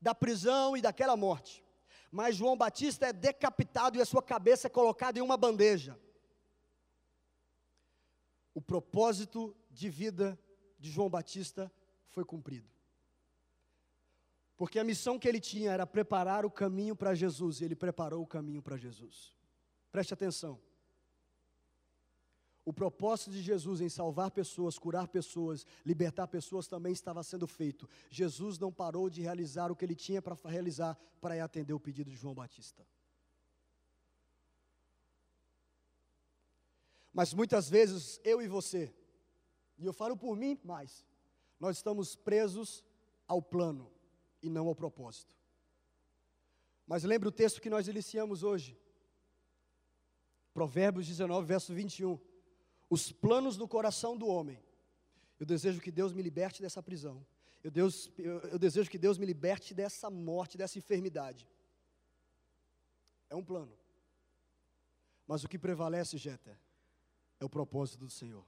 da 0.02 0.14
prisão 0.14 0.76
e 0.76 0.82
daquela 0.82 1.18
morte. 1.18 1.64
Mas 2.12 2.36
João 2.36 2.58
Batista 2.58 3.08
é 3.08 3.14
decapitado 3.14 3.98
e 3.98 4.02
a 4.02 4.06
sua 4.06 4.22
cabeça 4.22 4.68
é 4.68 4.70
colocada 4.70 5.20
em 5.20 5.22
uma 5.22 5.38
bandeja. 5.38 6.00
O 8.54 8.62
propósito 8.62 9.56
de 9.70 9.90
vida 9.90 10.40
de 10.80 10.90
João 10.90 11.10
Batista 11.10 11.72
foi 12.10 12.24
cumprido. 12.24 12.70
Porque 14.56 14.80
a 14.80 14.84
missão 14.84 15.20
que 15.20 15.28
ele 15.28 15.40
tinha 15.40 15.72
era 15.72 15.86
preparar 15.86 16.46
o 16.46 16.50
caminho 16.50 16.96
para 16.96 17.14
Jesus, 17.14 17.62
e 17.62 17.66
ele 17.66 17.76
preparou 17.76 18.24
o 18.24 18.28
caminho 18.28 18.62
para 18.62 18.76
Jesus. 18.76 19.36
Preste 19.92 20.14
atenção. 20.14 20.60
O 22.68 22.74
propósito 22.74 23.32
de 23.32 23.42
Jesus 23.42 23.80
em 23.80 23.88
salvar 23.88 24.30
pessoas, 24.30 24.78
curar 24.78 25.08
pessoas, 25.08 25.66
libertar 25.86 26.28
pessoas 26.28 26.68
também 26.68 26.92
estava 26.92 27.24
sendo 27.24 27.48
feito. 27.48 27.88
Jesus 28.10 28.60
não 28.60 28.74
parou 28.74 29.10
de 29.10 29.22
realizar 29.22 29.72
o 29.72 29.76
que 29.76 29.86
ele 29.86 29.96
tinha 29.96 30.22
para 30.22 30.36
realizar 30.44 31.00
para 31.22 31.42
atender 31.42 31.72
o 31.72 31.80
pedido 31.80 32.10
de 32.10 32.18
João 32.18 32.34
Batista. 32.34 32.86
Mas 37.14 37.34
muitas 37.34 37.70
vezes 37.70 38.20
eu 38.22 38.42
e 38.42 38.50
você, 38.50 38.94
e 39.78 39.86
eu 39.86 39.94
falo 39.94 40.18
por 40.18 40.36
mim 40.36 40.60
mais, 40.62 41.06
nós 41.58 41.78
estamos 41.78 42.18
presos 42.18 42.84
ao 43.26 43.42
plano 43.42 43.90
e 44.42 44.50
não 44.50 44.68
ao 44.68 44.76
propósito. 44.76 45.34
Mas 46.86 47.06
lembre 47.06 47.30
o 47.30 47.32
texto 47.32 47.62
que 47.62 47.70
nós 47.70 47.88
iniciamos 47.88 48.44
hoje. 48.44 48.78
Provérbios 50.54 51.08
19, 51.08 51.48
verso 51.48 51.74
21. 51.74 52.20
Os 52.90 53.12
planos 53.12 53.58
no 53.58 53.68
coração 53.68 54.18
do 54.18 54.28
homem. 54.28 54.62
Eu 55.40 55.46
desejo 55.46 55.82
que 55.82 55.92
Deus 55.92 56.14
me 56.14 56.22
liberte 56.22 56.62
dessa 56.62 56.82
prisão. 56.82 57.26
Eu, 57.64 57.72
Deus, 57.72 58.10
eu, 58.18 58.40
eu 58.42 58.60
desejo 58.60 58.90
que 58.90 58.98
Deus 58.98 59.18
me 59.18 59.26
liberte 59.26 59.74
dessa 59.74 60.10
morte, 60.10 60.58
dessa 60.58 60.78
enfermidade. 60.78 61.48
É 63.30 63.36
um 63.36 63.44
plano. 63.44 63.78
Mas 65.28 65.44
o 65.44 65.50
que 65.50 65.60
prevalece, 65.60 66.18
Jeta, 66.18 66.58
é 67.40 67.46
o 67.46 67.50
propósito 67.50 68.00
do 68.00 68.10
Senhor. 68.10 68.46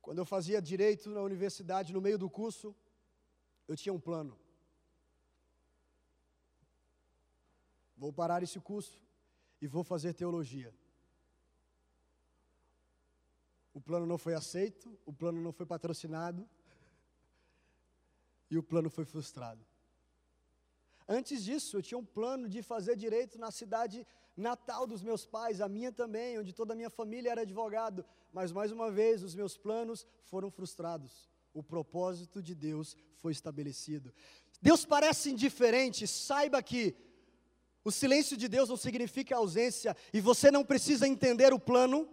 Quando 0.00 0.18
eu 0.18 0.26
fazia 0.26 0.60
direito 0.60 1.08
na 1.08 1.22
universidade, 1.22 1.92
no 1.92 2.00
meio 2.00 2.18
do 2.18 2.28
curso, 2.28 2.74
eu 3.72 3.76
tinha 3.76 3.92
um 3.92 4.00
plano. 4.00 4.38
Vou 7.96 8.12
parar 8.12 8.42
esse 8.42 8.60
curso 8.60 9.02
e 9.60 9.66
vou 9.66 9.82
fazer 9.82 10.12
teologia. 10.12 10.74
O 13.72 13.80
plano 13.80 14.04
não 14.04 14.18
foi 14.18 14.34
aceito, 14.34 14.98
o 15.06 15.12
plano 15.12 15.40
não 15.40 15.52
foi 15.52 15.64
patrocinado 15.64 16.46
e 18.50 18.58
o 18.58 18.62
plano 18.62 18.90
foi 18.90 19.04
frustrado. 19.04 19.64
Antes 21.08 21.42
disso, 21.42 21.78
eu 21.78 21.82
tinha 21.82 21.98
um 21.98 22.04
plano 22.04 22.48
de 22.48 22.62
fazer 22.62 22.96
direito 22.96 23.38
na 23.38 23.50
cidade 23.50 24.06
natal 24.36 24.86
dos 24.86 25.02
meus 25.02 25.24
pais, 25.24 25.60
a 25.60 25.68
minha 25.68 25.90
também, 25.90 26.38
onde 26.38 26.52
toda 26.52 26.74
a 26.74 26.76
minha 26.76 26.90
família 26.90 27.30
era 27.30 27.42
advogado, 27.42 28.04
mas 28.32 28.52
mais 28.52 28.70
uma 28.70 28.90
vez 28.90 29.22
os 29.22 29.34
meus 29.34 29.56
planos 29.56 30.06
foram 30.24 30.50
frustrados. 30.50 31.31
O 31.52 31.62
propósito 31.62 32.42
de 32.42 32.54
Deus 32.54 32.96
foi 33.18 33.32
estabelecido. 33.32 34.12
Deus 34.60 34.84
parece 34.84 35.30
indiferente, 35.30 36.06
saiba 36.06 36.62
que 36.62 36.96
o 37.84 37.90
silêncio 37.90 38.36
de 38.36 38.48
Deus 38.48 38.68
não 38.68 38.76
significa 38.76 39.36
ausência, 39.36 39.96
e 40.12 40.20
você 40.20 40.50
não 40.50 40.64
precisa 40.64 41.06
entender 41.06 41.52
o 41.52 41.58
plano 41.58 42.08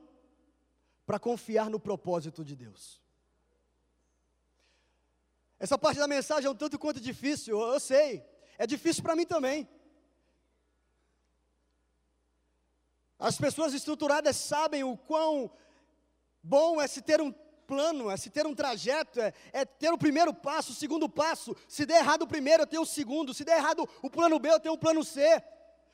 para 1.05 1.19
confiar 1.19 1.69
no 1.69 1.79
propósito 1.79 2.43
de 2.43 2.55
Deus. 2.55 2.99
Essa 5.59 5.77
parte 5.77 5.99
da 5.99 6.07
mensagem 6.07 6.47
é 6.47 6.49
um 6.49 6.55
tanto 6.55 6.79
quanto 6.79 6.99
difícil, 6.99 7.59
eu 7.59 7.79
sei, 7.79 8.25
é 8.57 8.65
difícil 8.65 9.03
para 9.03 9.15
mim 9.15 9.25
também. 9.25 9.67
As 13.19 13.37
pessoas 13.37 13.73
estruturadas 13.73 14.37
sabem 14.37 14.83
o 14.83 14.97
quão 14.97 15.51
bom 16.41 16.81
é 16.81 16.87
se 16.87 17.01
ter 17.01 17.19
um 17.19 17.33
plano, 17.69 18.09
é 18.09 18.17
se 18.17 18.31
ter 18.31 18.47
um 18.47 18.55
trajeto, 18.55 19.21
é, 19.21 19.31
é, 19.53 19.63
ter 19.63 19.93
o 19.93 19.97
primeiro 19.97 20.33
passo, 20.33 20.71
o 20.71 20.75
segundo 20.75 21.07
passo. 21.07 21.55
Se 21.67 21.85
der 21.85 21.99
errado 21.99 22.23
o 22.23 22.27
primeiro, 22.27 22.63
eu 22.63 22.67
tenho 22.67 22.81
o 22.81 22.85
segundo. 22.85 23.31
Se 23.31 23.45
der 23.45 23.57
errado 23.57 23.87
o 24.01 24.09
plano 24.09 24.39
B, 24.39 24.49
eu 24.49 24.59
tenho 24.59 24.73
o 24.73 24.77
plano 24.77 25.03
C. 25.03 25.21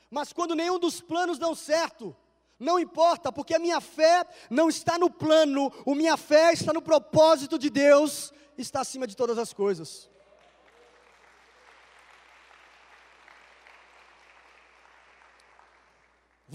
Mas 0.10 0.32
quando 0.32 0.56
nenhum 0.56 0.80
dos 0.80 1.02
planos 1.02 1.38
dão 1.38 1.54
certo, 1.54 2.16
não 2.58 2.80
importa, 2.80 3.30
porque 3.30 3.54
a 3.54 3.60
minha 3.60 3.82
fé 3.82 4.26
não 4.50 4.70
está 4.70 4.98
no 4.98 5.10
plano, 5.10 5.70
a 5.86 5.94
minha 5.94 6.16
fé 6.16 6.54
está 6.54 6.72
no 6.72 6.82
propósito 6.82 7.60
de 7.60 7.70
Deus, 7.70 8.32
está 8.58 8.80
acima 8.80 9.06
de 9.06 9.18
todas 9.18 9.38
as 9.38 9.52
coisas. 9.52 10.10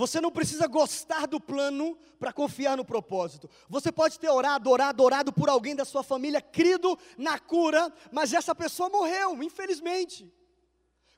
Você 0.01 0.19
não 0.19 0.33
precisa 0.33 0.67
gostar 0.67 1.27
do 1.27 1.39
plano 1.39 1.95
para 2.19 2.33
confiar 2.33 2.75
no 2.75 2.87
propósito. 2.87 3.51
Você 3.69 3.93
pode 3.93 4.19
ter 4.19 4.31
orado, 4.31 4.71
orado, 4.71 5.03
orado 5.03 5.31
por 5.31 5.51
alguém 5.51 5.77
da 5.77 5.85
sua 5.85 6.03
família, 6.03 6.41
crido 6.41 6.99
na 7.19 7.39
cura, 7.39 7.93
mas 8.11 8.33
essa 8.33 8.55
pessoa 8.55 8.89
morreu, 8.89 9.43
infelizmente. 9.43 10.33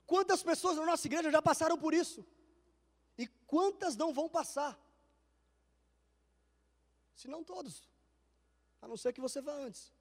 Quantas 0.05 0.43
pessoas 0.43 0.79
na 0.79 0.85
nossa 0.85 1.07
igreja 1.07 1.31
já 1.31 1.41
passaram 1.41 1.79
por 1.79 1.95
isso? 1.95 2.27
E 3.17 3.29
quantas 3.47 3.95
não 3.97 4.13
vão 4.13 4.29
passar? 4.29 4.77
Se 7.15 7.29
não 7.29 7.45
todos, 7.45 7.89
a 8.81 8.89
não 8.89 8.97
ser 8.97 9.13
que 9.13 9.21
você 9.21 9.41
vá 9.41 9.53
antes. 9.53 9.93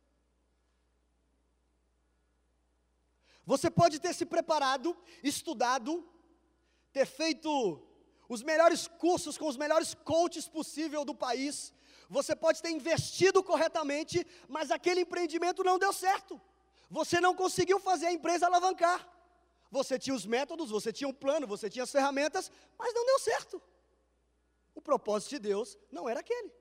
Você 3.46 3.70
pode 3.70 4.00
ter 4.00 4.16
se 4.16 4.26
preparado, 4.26 4.98
estudado, 5.22 6.04
ter 6.92 7.06
feito 7.06 7.91
os 8.34 8.42
melhores 8.42 8.88
cursos 8.88 9.38
com 9.38 9.48
os 9.52 9.58
melhores 9.58 9.94
coaches 9.94 10.48
possível 10.48 11.04
do 11.04 11.14
país. 11.14 11.74
Você 12.18 12.34
pode 12.34 12.62
ter 12.62 12.72
investido 12.80 13.44
corretamente, 13.44 14.26
mas 14.48 14.72
aquele 14.72 15.02
empreendimento 15.02 15.66
não 15.70 15.78
deu 15.78 15.92
certo. 15.92 16.40
Você 16.90 17.20
não 17.20 17.36
conseguiu 17.36 17.78
fazer 17.78 18.06
a 18.08 18.14
empresa 18.14 18.46
alavancar. 18.46 19.00
Você 19.70 20.00
tinha 20.00 20.16
os 20.16 20.26
métodos, 20.26 20.70
você 20.70 20.94
tinha 20.94 21.10
um 21.10 21.14
plano, 21.14 21.46
você 21.46 21.70
tinha 21.70 21.84
as 21.84 21.92
ferramentas, 21.92 22.50
mas 22.80 22.94
não 22.94 23.06
deu 23.06 23.20
certo. 23.20 23.62
O 24.74 24.82
propósito 24.82 25.32
de 25.32 25.40
Deus 25.40 25.78
não 25.92 26.08
era 26.08 26.22
aquele. 26.22 26.54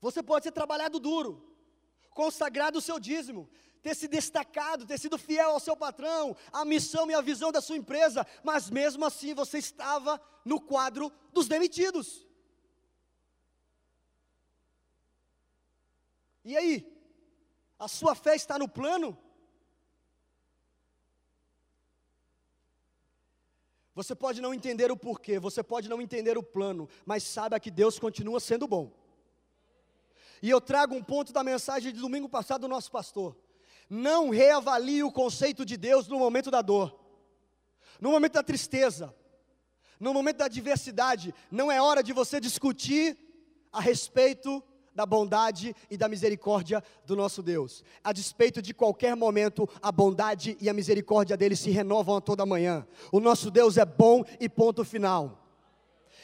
Você 0.00 0.22
pode 0.22 0.44
ter 0.44 0.52
trabalhado 0.52 1.00
duro, 1.00 1.32
consagrado 2.10 2.78
o 2.78 2.86
seu 2.88 3.00
dízimo, 3.00 3.50
ter 3.84 3.94
se 3.94 4.08
destacado, 4.08 4.86
ter 4.86 4.98
sido 4.98 5.18
fiel 5.18 5.50
ao 5.50 5.60
seu 5.60 5.76
patrão, 5.76 6.34
à 6.50 6.64
missão 6.64 7.10
e 7.10 7.14
à 7.14 7.20
visão 7.20 7.52
da 7.52 7.60
sua 7.60 7.76
empresa, 7.76 8.26
mas 8.42 8.70
mesmo 8.70 9.04
assim 9.04 9.34
você 9.34 9.58
estava 9.58 10.18
no 10.42 10.58
quadro 10.58 11.12
dos 11.34 11.46
demitidos. 11.46 12.26
E 16.42 16.56
aí? 16.56 16.90
A 17.78 17.86
sua 17.86 18.14
fé 18.14 18.34
está 18.34 18.58
no 18.58 18.66
plano? 18.66 19.18
Você 23.94 24.14
pode 24.14 24.40
não 24.40 24.54
entender 24.54 24.90
o 24.90 24.96
porquê, 24.96 25.38
você 25.38 25.62
pode 25.62 25.90
não 25.90 26.00
entender 26.00 26.38
o 26.38 26.42
plano, 26.42 26.88
mas 27.04 27.22
saiba 27.22 27.60
que 27.60 27.70
Deus 27.70 27.98
continua 27.98 28.40
sendo 28.40 28.66
bom. 28.66 28.90
E 30.40 30.48
eu 30.48 30.58
trago 30.58 30.94
um 30.94 31.02
ponto 31.02 31.34
da 31.34 31.44
mensagem 31.44 31.92
de 31.92 32.00
domingo 32.00 32.30
passado 32.30 32.62
do 32.62 32.68
nosso 32.68 32.90
pastor. 32.90 33.43
Não 33.88 34.30
reavalie 34.30 35.02
o 35.02 35.12
conceito 35.12 35.64
de 35.64 35.76
Deus 35.76 36.08
no 36.08 36.18
momento 36.18 36.50
da 36.50 36.62
dor, 36.62 36.98
no 38.00 38.10
momento 38.10 38.34
da 38.34 38.42
tristeza, 38.42 39.14
no 40.00 40.12
momento 40.12 40.38
da 40.38 40.46
adversidade. 40.46 41.34
Não 41.50 41.70
é 41.70 41.80
hora 41.80 42.02
de 42.02 42.12
você 42.12 42.40
discutir 42.40 43.16
a 43.72 43.80
respeito 43.80 44.62
da 44.94 45.04
bondade 45.04 45.74
e 45.90 45.96
da 45.96 46.08
misericórdia 46.08 46.82
do 47.04 47.16
nosso 47.16 47.42
Deus. 47.42 47.82
A 48.02 48.12
despeito 48.12 48.62
de 48.62 48.72
qualquer 48.72 49.16
momento, 49.16 49.68
a 49.82 49.90
bondade 49.90 50.56
e 50.60 50.68
a 50.68 50.72
misericórdia 50.72 51.36
dele 51.36 51.56
se 51.56 51.70
renovam 51.70 52.16
a 52.16 52.20
toda 52.20 52.46
manhã. 52.46 52.86
O 53.10 53.18
nosso 53.18 53.50
Deus 53.50 53.76
é 53.76 53.84
bom 53.84 54.24
e 54.38 54.48
ponto 54.48 54.84
final. 54.84 55.43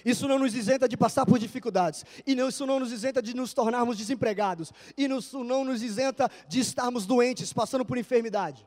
Isso 0.04 0.26
não 0.26 0.38
nos 0.38 0.54
isenta 0.54 0.88
de 0.88 0.96
passar 0.96 1.26
por 1.26 1.38
dificuldades, 1.38 2.04
e 2.26 2.32
isso 2.32 2.66
não 2.66 2.80
nos 2.80 2.92
isenta 2.92 3.20
de 3.22 3.34
nos 3.34 3.52
tornarmos 3.54 3.96
desempregados, 3.96 4.72
e 4.96 5.04
isso 5.06 5.44
não 5.44 5.64
nos 5.64 5.82
isenta 5.82 6.30
de 6.48 6.60
estarmos 6.60 7.06
doentes, 7.06 7.52
passando 7.52 7.84
por 7.84 7.98
enfermidade. 7.98 8.66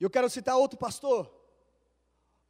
E 0.00 0.04
eu 0.04 0.10
quero 0.10 0.28
citar 0.28 0.56
outro 0.56 0.78
pastor, 0.78 1.32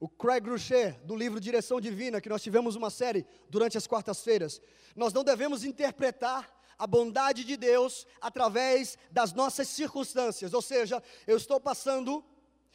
o 0.01 0.09
Craig 0.09 0.49
Rucher, 0.49 0.99
do 1.05 1.14
livro 1.14 1.38
Direção 1.38 1.81
Divina, 1.81 2.21
que 2.21 2.29
nós 2.29 2.42
tivemos 2.42 2.75
uma 2.75 2.90
série 2.90 3.27
durante 3.49 3.79
as 3.79 3.87
quartas-feiras. 3.87 4.61
Nós 4.97 5.12
não 5.12 5.23
devemos 5.23 5.62
interpretar 5.62 6.51
a 6.79 6.87
bondade 6.87 7.45
de 7.45 7.57
Deus 7.57 8.07
através 8.21 8.99
das 9.11 9.33
nossas 9.33 9.68
circunstâncias, 9.68 10.53
ou 10.53 10.61
seja, 10.61 11.01
eu 11.27 11.37
estou 11.37 11.61
passando 11.61 12.25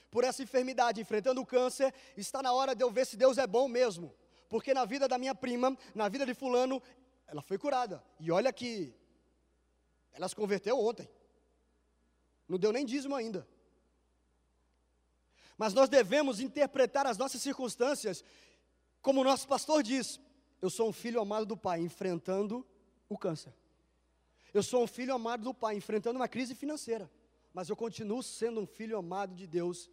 por 0.10 0.24
essa 0.24 0.42
enfermidade, 0.44 1.02
enfrentando 1.02 1.42
o 1.42 1.46
câncer, 1.46 1.94
está 2.16 2.42
na 2.42 2.54
hora 2.54 2.76
de 2.76 2.84
eu 2.84 2.92
ver 2.92 3.06
se 3.06 3.18
Deus 3.18 3.38
é 3.38 3.46
bom 3.46 3.68
mesmo, 3.68 4.14
porque 4.50 4.74
na 4.74 4.86
vida 4.86 5.08
da 5.08 5.18
minha 5.18 5.36
prima, 5.36 5.78
na 5.94 6.08
vida 6.08 6.26
de 6.26 6.34
Fulano, 6.34 6.82
ela 7.28 7.42
foi 7.42 7.58
curada, 7.58 8.04
e 8.20 8.32
olha 8.32 8.52
que 8.54 8.94
ela 10.14 10.28
se 10.28 10.36
converteu 10.36 10.80
ontem, 10.80 11.10
não 12.48 12.58
deu 12.58 12.72
nem 12.72 12.86
dízimo 12.86 13.16
ainda. 13.16 13.48
Mas 15.58 15.74
nós 15.74 15.90
devemos 15.90 16.40
interpretar 16.40 17.06
as 17.08 17.18
nossas 17.18 17.42
circunstâncias, 17.42 18.24
como 19.02 19.22
o 19.22 19.24
nosso 19.24 19.48
pastor 19.48 19.82
diz: 19.82 20.20
eu 20.62 20.70
sou 20.70 20.90
um 20.90 20.94
filho 20.94 21.20
amado 21.20 21.46
do 21.46 21.58
Pai, 21.58 21.82
enfrentando 21.82 22.66
o 23.08 23.18
câncer. 23.18 23.54
Eu 24.54 24.64
sou 24.64 24.84
um 24.84 24.88
filho 24.88 25.14
amado 25.14 25.44
do 25.44 25.54
Pai, 25.54 25.76
enfrentando 25.76 26.18
uma 26.18 26.28
crise 26.28 26.56
financeira. 26.56 27.10
Mas 27.58 27.70
eu 27.70 27.76
continuo 27.76 28.22
sendo 28.22 28.62
um 28.62 28.68
filho 28.68 28.96
amado 28.96 29.34
de 29.34 29.48
Deus, 29.48 29.90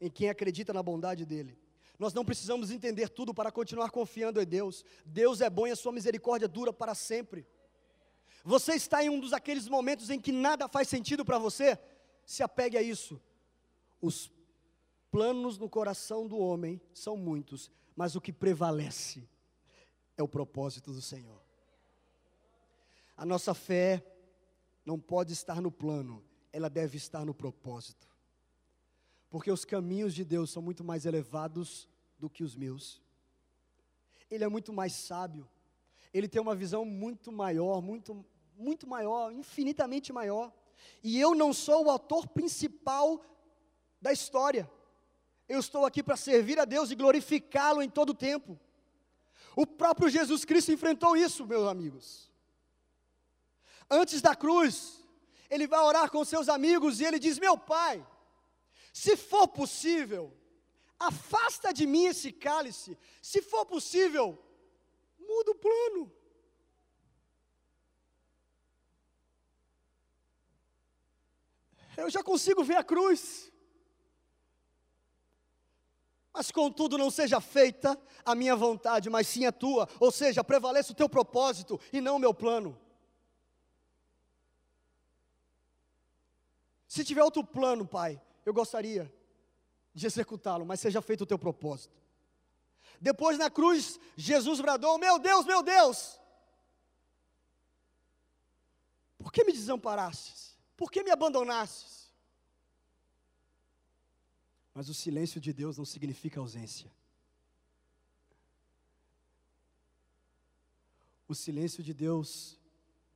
em 0.00 0.10
quem 0.10 0.28
acredita 0.28 0.72
na 0.72 0.82
bondade 0.82 1.24
dEle. 1.24 1.56
Nós 1.96 2.12
não 2.12 2.24
precisamos 2.24 2.72
entender 2.72 3.08
tudo 3.08 3.32
para 3.32 3.52
continuar 3.52 3.90
confiando 3.92 4.42
em 4.42 4.44
Deus. 4.44 4.84
Deus 5.06 5.40
é 5.40 5.48
bom 5.48 5.64
e 5.64 5.70
a 5.70 5.76
sua 5.76 5.92
misericórdia 5.92 6.48
dura 6.48 6.72
para 6.72 6.92
sempre. 6.92 7.46
Você 8.44 8.72
está 8.72 9.04
em 9.04 9.08
um 9.08 9.20
dos 9.20 9.32
aqueles 9.32 9.68
momentos 9.68 10.10
em 10.10 10.18
que 10.18 10.32
nada 10.32 10.66
faz 10.66 10.88
sentido 10.88 11.24
para 11.24 11.38
você? 11.38 11.78
Se 12.26 12.42
apegue 12.42 12.76
a 12.76 12.82
isso. 12.82 13.22
Os 14.00 14.32
planos 15.08 15.56
no 15.56 15.70
coração 15.70 16.26
do 16.26 16.36
homem 16.36 16.80
são 16.92 17.16
muitos, 17.16 17.70
mas 17.94 18.16
o 18.16 18.20
que 18.20 18.32
prevalece 18.32 19.22
é 20.16 20.22
o 20.24 20.26
propósito 20.26 20.92
do 20.92 21.00
Senhor. 21.00 21.40
A 23.16 23.24
nossa 23.24 23.54
fé 23.54 24.04
não 24.84 24.98
pode 24.98 25.32
estar 25.32 25.60
no 25.60 25.70
plano, 25.70 26.22
ela 26.52 26.68
deve 26.68 26.96
estar 26.96 27.24
no 27.24 27.34
propósito. 27.34 28.08
Porque 29.30 29.50
os 29.50 29.64
caminhos 29.64 30.14
de 30.14 30.24
Deus 30.24 30.50
são 30.50 30.62
muito 30.62 30.84
mais 30.84 31.06
elevados 31.06 31.88
do 32.18 32.30
que 32.30 32.44
os 32.44 32.54
meus. 32.54 33.02
Ele 34.30 34.44
é 34.44 34.48
muito 34.48 34.72
mais 34.72 34.92
sábio. 34.92 35.48
Ele 36.12 36.28
tem 36.28 36.40
uma 36.40 36.54
visão 36.54 36.84
muito 36.84 37.32
maior, 37.32 37.80
muito 37.80 38.24
muito 38.56 38.86
maior, 38.86 39.32
infinitamente 39.32 40.12
maior. 40.12 40.52
E 41.02 41.18
eu 41.18 41.34
não 41.34 41.52
sou 41.52 41.86
o 41.86 41.90
autor 41.90 42.28
principal 42.28 43.24
da 44.00 44.12
história. 44.12 44.70
Eu 45.48 45.58
estou 45.58 45.84
aqui 45.84 46.02
para 46.02 46.16
servir 46.16 46.58
a 46.58 46.64
Deus 46.64 46.90
e 46.90 46.94
glorificá-lo 46.94 47.82
em 47.82 47.90
todo 47.90 48.10
o 48.10 48.14
tempo. 48.14 48.58
O 49.56 49.66
próprio 49.66 50.08
Jesus 50.08 50.44
Cristo 50.44 50.72
enfrentou 50.72 51.16
isso, 51.16 51.46
meus 51.46 51.68
amigos. 51.68 52.30
Antes 53.90 54.20
da 54.20 54.34
cruz, 54.34 55.04
ele 55.50 55.66
vai 55.66 55.80
orar 55.80 56.10
com 56.10 56.24
seus 56.24 56.48
amigos 56.48 57.00
e 57.00 57.04
ele 57.04 57.18
diz: 57.18 57.38
Meu 57.38 57.56
pai, 57.56 58.04
se 58.92 59.16
for 59.16 59.48
possível, 59.48 60.32
afasta 60.98 61.72
de 61.72 61.86
mim 61.86 62.06
esse 62.06 62.32
cálice. 62.32 62.98
Se 63.20 63.42
for 63.42 63.66
possível, 63.66 64.38
muda 65.18 65.50
o 65.50 65.54
plano. 65.54 66.12
Eu 71.96 72.10
já 72.10 72.22
consigo 72.22 72.64
ver 72.64 72.76
a 72.76 72.84
cruz. 72.84 73.52
Mas 76.32 76.50
contudo, 76.50 76.98
não 76.98 77.10
seja 77.10 77.40
feita 77.40 77.96
a 78.24 78.34
minha 78.34 78.56
vontade, 78.56 79.08
mas 79.08 79.28
sim 79.28 79.46
a 79.46 79.52
tua. 79.52 79.88
Ou 80.00 80.10
seja, 80.10 80.42
prevaleça 80.42 80.90
o 80.90 80.96
teu 80.96 81.08
propósito 81.08 81.80
e 81.92 82.00
não 82.00 82.16
o 82.16 82.18
meu 82.18 82.34
plano. 82.34 82.76
Se 86.94 87.02
tiver 87.02 87.24
outro 87.24 87.42
plano, 87.42 87.84
Pai, 87.84 88.22
eu 88.46 88.54
gostaria 88.54 89.12
de 89.92 90.06
executá-lo, 90.06 90.64
mas 90.64 90.78
seja 90.78 91.02
feito 91.02 91.22
o 91.22 91.26
teu 91.26 91.36
propósito. 91.36 92.00
Depois 93.00 93.36
na 93.36 93.50
cruz, 93.50 93.98
Jesus 94.16 94.60
bradou: 94.60 94.96
Meu 94.96 95.18
Deus, 95.18 95.44
meu 95.44 95.60
Deus, 95.60 96.20
por 99.18 99.32
que 99.32 99.42
me 99.42 99.52
desamparastes? 99.52 100.56
Por 100.76 100.88
que 100.88 101.02
me 101.02 101.10
abandonastes? 101.10 102.14
Mas 104.72 104.88
o 104.88 104.94
silêncio 104.94 105.40
de 105.40 105.52
Deus 105.52 105.76
não 105.76 105.84
significa 105.84 106.38
ausência. 106.38 106.88
O 111.26 111.34
silêncio 111.34 111.82
de 111.82 111.92
Deus, 111.92 112.56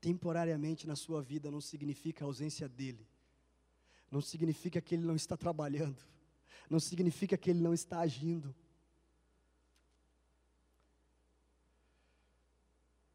temporariamente 0.00 0.84
na 0.84 0.96
sua 0.96 1.22
vida, 1.22 1.48
não 1.48 1.60
significa 1.60 2.24
ausência 2.24 2.68
dele. 2.68 3.06
Não 4.10 4.20
significa 4.20 4.80
que 4.80 4.94
ele 4.94 5.06
não 5.06 5.16
está 5.16 5.36
trabalhando. 5.36 6.02
Não 6.68 6.80
significa 6.80 7.36
que 7.36 7.50
ele 7.50 7.60
não 7.60 7.74
está 7.74 8.00
agindo. 8.00 8.54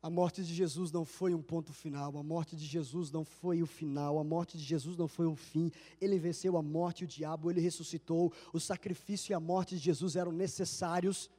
A 0.02 0.10
morte 0.10 0.44
de 0.44 0.54
Jesus 0.54 0.92
não 0.92 1.06
foi 1.06 1.34
um 1.34 1.42
ponto 1.42 1.72
final, 1.72 2.18
a 2.18 2.24
morte 2.24 2.58
de 2.58 2.66
Jesus 2.66 3.10
não 3.10 3.24
foi 3.24 3.62
o 3.62 3.66
final, 3.66 4.20
a 4.20 4.24
morte 4.24 4.58
de 4.58 4.64
Jesus 4.64 4.98
não 4.98 5.08
foi 5.08 5.26
o 5.26 5.36
fim. 5.36 5.72
Ele 6.02 6.20
venceu 6.20 6.58
a 6.58 6.62
morte 6.62 7.02
e 7.02 7.06
o 7.06 7.08
diabo, 7.08 7.50
ele 7.50 7.62
ressuscitou. 7.62 8.34
O 8.52 8.60
sacrifício 8.60 9.32
e 9.32 9.34
a 9.34 9.40
morte 9.40 9.78
de 9.78 9.82
Jesus 9.82 10.18
eram 10.18 10.34
necessários 10.34 11.30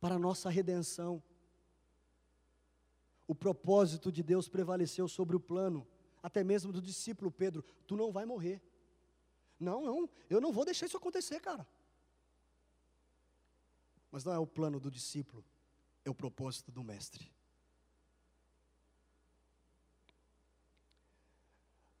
para 0.00 0.16
a 0.16 0.18
nossa 0.18 0.50
redenção. 0.50 1.22
O 3.28 3.34
propósito 3.34 4.10
de 4.10 4.24
Deus 4.24 4.48
prevaleceu 4.48 5.06
sobre 5.06 5.36
o 5.36 5.40
plano, 5.40 5.86
até 6.20 6.42
mesmo 6.42 6.72
do 6.72 6.82
discípulo 6.82 7.30
Pedro: 7.30 7.64
tu 7.86 7.96
não 7.96 8.10
vai 8.10 8.26
morrer. 8.26 8.60
Não, 9.64 9.82
não, 9.82 10.10
eu 10.28 10.40
não 10.40 10.52
vou 10.52 10.64
deixar 10.64 10.86
isso 10.86 10.96
acontecer, 10.96 11.40
cara. 11.40 11.66
Mas 14.10 14.24
não 14.24 14.32
é 14.32 14.38
o 14.38 14.46
plano 14.46 14.78
do 14.78 14.90
discípulo, 14.90 15.44
é 16.04 16.10
o 16.10 16.14
propósito 16.14 16.70
do 16.70 16.84
mestre. 16.84 17.32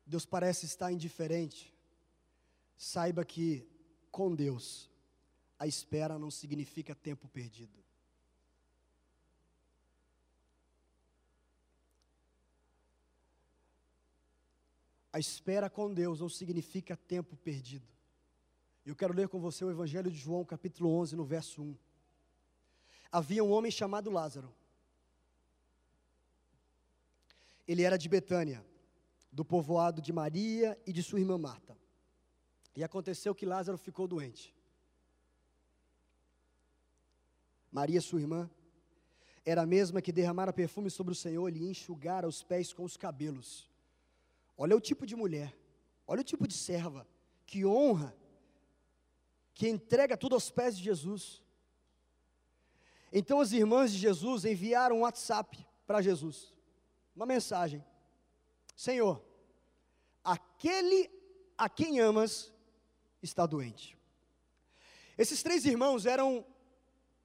Deus 0.06 0.24
parece 0.24 0.66
estar 0.66 0.92
indiferente, 0.92 1.74
saiba 2.76 3.24
que 3.24 3.66
com 4.10 4.34
Deus 4.34 4.90
a 5.58 5.66
espera 5.66 6.18
não 6.18 6.30
significa 6.30 6.94
tempo 6.94 7.26
perdido. 7.28 7.83
A 15.14 15.20
espera 15.20 15.70
com 15.70 15.94
Deus 15.94 16.18
não 16.18 16.28
significa 16.28 16.96
tempo 16.96 17.36
perdido. 17.36 17.86
Eu 18.84 18.96
quero 18.96 19.14
ler 19.14 19.28
com 19.28 19.38
você 19.38 19.64
o 19.64 19.70
Evangelho 19.70 20.10
de 20.10 20.18
João, 20.18 20.44
capítulo 20.44 20.90
11, 20.90 21.14
no 21.14 21.24
verso 21.24 21.62
1. 21.62 21.76
Havia 23.12 23.44
um 23.44 23.52
homem 23.52 23.70
chamado 23.70 24.10
Lázaro. 24.10 24.52
Ele 27.64 27.84
era 27.84 27.96
de 27.96 28.08
Betânia 28.08 28.66
do 29.30 29.44
povoado 29.44 30.02
de 30.02 30.12
Maria 30.12 30.76
e 30.84 30.92
de 30.92 31.00
sua 31.00 31.20
irmã 31.20 31.38
Marta. 31.38 31.78
E 32.74 32.82
aconteceu 32.82 33.36
que 33.36 33.46
Lázaro 33.46 33.78
ficou 33.78 34.08
doente. 34.08 34.52
Maria, 37.70 38.00
sua 38.00 38.20
irmã, 38.20 38.50
era 39.46 39.62
a 39.62 39.66
mesma 39.66 40.02
que 40.02 40.10
derramara 40.10 40.52
perfume 40.52 40.90
sobre 40.90 41.12
o 41.12 41.16
Senhor 41.16 41.56
e 41.56 41.70
enxugara 41.70 42.26
os 42.26 42.42
pés 42.42 42.72
com 42.72 42.82
os 42.82 42.96
cabelos. 42.96 43.72
Olha 44.56 44.76
o 44.76 44.80
tipo 44.80 45.04
de 45.06 45.16
mulher, 45.16 45.56
olha 46.06 46.20
o 46.20 46.24
tipo 46.24 46.46
de 46.46 46.54
serva 46.54 47.06
que 47.46 47.64
honra, 47.64 48.16
que 49.52 49.68
entrega 49.68 50.16
tudo 50.16 50.34
aos 50.34 50.50
pés 50.50 50.76
de 50.76 50.84
Jesus. 50.84 51.42
Então 53.12 53.40
as 53.40 53.52
irmãs 53.52 53.92
de 53.92 53.98
Jesus 53.98 54.44
enviaram 54.44 54.98
um 54.98 55.00
WhatsApp 55.00 55.64
para 55.86 56.02
Jesus, 56.02 56.52
uma 57.14 57.26
mensagem. 57.26 57.84
Senhor, 58.76 59.24
aquele 60.22 61.10
a 61.56 61.68
quem 61.68 62.00
amas 62.00 62.52
está 63.22 63.46
doente. 63.46 63.96
Esses 65.16 65.42
três 65.42 65.64
irmãos 65.64 66.06
eram 66.06 66.44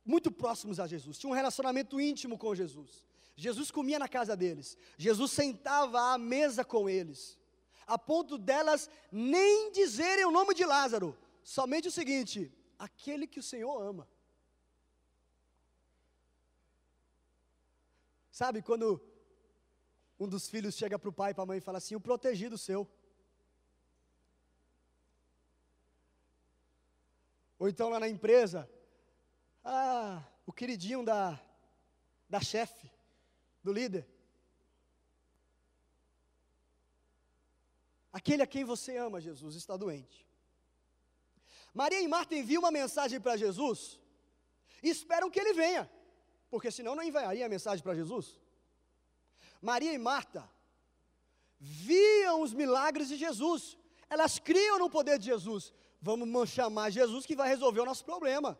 muito 0.05 0.31
próximos 0.31 0.79
a 0.79 0.87
Jesus, 0.87 1.17
tinham 1.17 1.31
um 1.31 1.35
relacionamento 1.35 1.99
íntimo 1.99 2.37
com 2.37 2.53
Jesus. 2.53 3.08
Jesus 3.39 3.71
comia 3.71 3.97
na 3.97 4.09
casa 4.09 4.35
deles, 4.35 4.77
Jesus 4.97 5.31
sentava 5.31 6.13
à 6.13 6.17
mesa 6.17 6.65
com 6.65 6.89
eles, 6.89 7.39
a 7.87 7.97
ponto 7.97 8.37
delas 8.37 8.89
nem 9.09 9.71
dizerem 9.71 10.25
o 10.25 10.31
nome 10.31 10.53
de 10.53 10.65
Lázaro, 10.65 11.17
somente 11.41 11.87
o 11.87 11.91
seguinte: 11.91 12.51
aquele 12.77 13.25
que 13.25 13.39
o 13.39 13.43
Senhor 13.43 13.81
ama. 13.81 14.05
Sabe 18.29 18.61
quando 18.61 19.01
um 20.19 20.27
dos 20.27 20.49
filhos 20.49 20.75
chega 20.75 20.99
para 20.99 21.09
o 21.09 21.13
pai 21.13 21.31
e 21.31 21.33
para 21.33 21.43
a 21.43 21.47
mãe 21.47 21.59
e 21.59 21.61
fala 21.61 21.77
assim: 21.77 21.95
o 21.95 22.01
protegido 22.01 22.57
seu. 22.57 22.85
Ou 27.57 27.69
então 27.69 27.87
lá 27.87 28.01
na 28.01 28.09
empresa, 28.09 28.69
ah, 29.63 30.21
o 30.45 30.51
queridinho 30.51 31.05
da, 31.05 31.39
da 32.29 32.41
chefe, 32.41 32.98
do 33.63 33.71
líder. 33.71 34.07
Aquele 38.11 38.41
a 38.41 38.47
quem 38.47 38.63
você 38.63 38.97
ama, 38.97 39.21
Jesus, 39.21 39.55
está 39.55 39.77
doente. 39.77 40.27
Maria 41.73 42.01
e 42.01 42.07
Marta 42.07 42.35
enviam 42.35 42.61
uma 42.61 42.71
mensagem 42.71 43.19
para 43.21 43.37
Jesus 43.37 43.99
e 44.81 44.89
esperam 44.89 45.29
que 45.29 45.39
ele 45.39 45.53
venha, 45.53 45.89
porque 46.49 46.71
senão 46.71 46.95
não 46.95 47.03
enviaria 47.03 47.45
a 47.45 47.49
mensagem 47.49 47.83
para 47.83 47.95
Jesus. 47.95 48.39
Maria 49.61 49.93
e 49.93 49.97
Marta 49.97 50.49
viam 51.59 52.41
os 52.41 52.53
milagres 52.53 53.09
de 53.09 53.17
Jesus, 53.17 53.77
elas 54.09 54.39
criam 54.39 54.79
no 54.79 54.89
poder 54.89 55.19
de 55.19 55.25
Jesus. 55.25 55.73
Vamos 56.01 56.49
chamar 56.49 56.89
Jesus 56.89 57.25
que 57.25 57.35
vai 57.35 57.49
resolver 57.49 57.81
o 57.81 57.85
nosso 57.85 58.05
problema. 58.05 58.57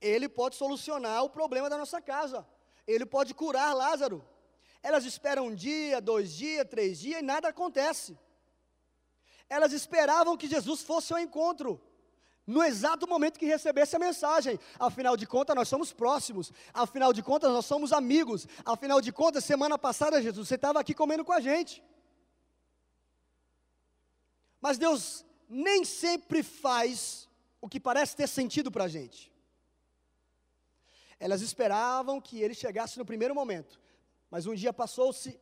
Ele 0.00 0.28
pode 0.28 0.54
solucionar 0.56 1.24
o 1.24 1.30
problema 1.30 1.68
da 1.68 1.78
nossa 1.78 2.00
casa. 2.00 2.46
Ele 2.92 3.06
pode 3.06 3.32
curar 3.34 3.74
Lázaro. 3.74 4.24
Elas 4.82 5.04
esperam 5.04 5.46
um 5.48 5.54
dia, 5.54 6.00
dois 6.00 6.32
dias, 6.32 6.66
três 6.68 6.98
dias 6.98 7.20
e 7.20 7.22
nada 7.22 7.48
acontece. 7.48 8.18
Elas 9.48 9.72
esperavam 9.72 10.36
que 10.36 10.48
Jesus 10.48 10.82
fosse 10.82 11.12
ao 11.12 11.18
encontro 11.18 11.80
no 12.46 12.64
exato 12.64 13.06
momento 13.06 13.38
que 13.38 13.46
recebesse 13.46 13.94
a 13.94 13.98
mensagem. 13.98 14.58
Afinal 14.78 15.16
de 15.16 15.26
contas, 15.26 15.54
nós 15.54 15.68
somos 15.68 15.92
próximos. 15.92 16.52
Afinal 16.72 17.12
de 17.12 17.22
contas, 17.22 17.52
nós 17.52 17.66
somos 17.66 17.92
amigos. 17.92 18.46
Afinal 18.64 19.00
de 19.00 19.12
contas, 19.12 19.44
semana 19.44 19.78
passada, 19.78 20.22
Jesus, 20.22 20.48
você 20.48 20.54
estava 20.56 20.80
aqui 20.80 20.94
comendo 20.94 21.24
com 21.24 21.32
a 21.32 21.40
gente. 21.40 21.82
Mas 24.60 24.78
Deus 24.78 25.24
nem 25.48 25.84
sempre 25.84 26.42
faz 26.42 27.28
o 27.60 27.68
que 27.68 27.78
parece 27.78 28.16
ter 28.16 28.28
sentido 28.28 28.70
para 28.70 28.84
a 28.84 28.88
gente. 28.88 29.32
Elas 31.20 31.42
esperavam 31.42 32.18
que 32.18 32.40
ele 32.40 32.54
chegasse 32.54 32.98
no 32.98 33.04
primeiro 33.04 33.34
momento, 33.34 33.78
mas 34.30 34.46
um 34.46 34.54
dia 34.54 34.72
passou-se 34.72 35.38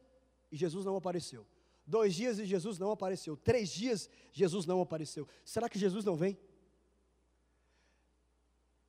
e 0.50 0.56
Jesus 0.56 0.84
não 0.84 0.96
apareceu. 0.96 1.46
Dois 1.86 2.14
dias 2.14 2.38
e 2.38 2.44
Jesus 2.44 2.78
não 2.78 2.90
apareceu. 2.90 3.36
Três 3.36 3.70
dias, 3.70 4.10
Jesus 4.32 4.66
não 4.66 4.80
apareceu. 4.82 5.26
Será 5.44 5.68
que 5.68 5.78
Jesus 5.78 6.04
não 6.04 6.16
vem? 6.16 6.36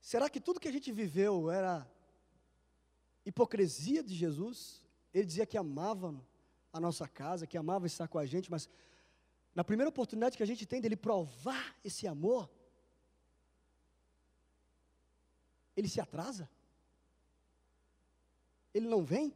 Será 0.01 0.29
que 0.29 0.41
tudo 0.41 0.59
que 0.59 0.67
a 0.67 0.71
gente 0.71 0.91
viveu 0.91 1.51
era 1.51 1.89
hipocrisia 3.23 4.03
de 4.03 4.15
Jesus? 4.15 4.83
Ele 5.13 5.25
dizia 5.25 5.45
que 5.45 5.57
amava 5.57 6.19
a 6.73 6.79
nossa 6.79 7.07
casa, 7.07 7.45
que 7.45 7.57
amava 7.57 7.85
estar 7.85 8.07
com 8.07 8.17
a 8.17 8.25
gente, 8.25 8.49
mas 8.49 8.67
na 9.53 9.63
primeira 9.63 9.89
oportunidade 9.89 10.35
que 10.35 10.43
a 10.43 10.47
gente 10.47 10.65
tem 10.65 10.81
dele 10.81 10.95
provar 10.95 11.77
esse 11.83 12.07
amor, 12.07 12.49
ele 15.75 15.87
se 15.87 16.01
atrasa? 16.01 16.49
Ele 18.79 18.87
não 18.87 19.03
vem? 19.03 19.35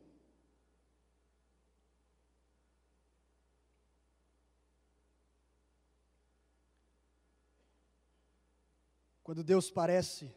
Quando 9.22 9.44
Deus 9.44 9.70
parece 9.70 10.34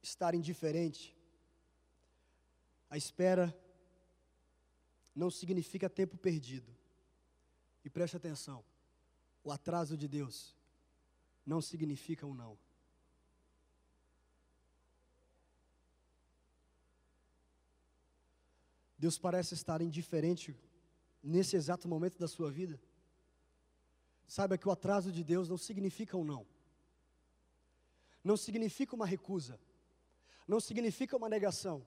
estar 0.00 0.32
indiferente, 0.32 1.16
a 2.88 2.96
espera 2.96 3.52
não 5.12 5.28
significa 5.28 5.90
tempo 5.90 6.16
perdido. 6.16 6.72
E 7.84 7.90
preste 7.90 8.16
atenção: 8.16 8.64
o 9.42 9.50
atraso 9.50 9.96
de 9.96 10.06
Deus 10.06 10.56
não 11.44 11.60
significa 11.60 12.24
um 12.24 12.34
não. 12.34 12.56
Deus 19.04 19.18
parece 19.18 19.52
estar 19.52 19.82
indiferente 19.82 20.58
nesse 21.22 21.56
exato 21.56 21.86
momento 21.86 22.18
da 22.18 22.26
sua 22.26 22.50
vida. 22.50 22.80
Saiba 24.26 24.56
que 24.56 24.66
o 24.66 24.72
atraso 24.72 25.12
de 25.12 25.22
Deus 25.22 25.46
não 25.46 25.58
significa 25.58 26.16
um 26.16 26.24
não, 26.24 26.46
não 28.24 28.34
significa 28.34 28.96
uma 28.96 29.04
recusa, 29.04 29.60
não 30.48 30.58
significa 30.58 31.18
uma 31.18 31.28
negação. 31.28 31.86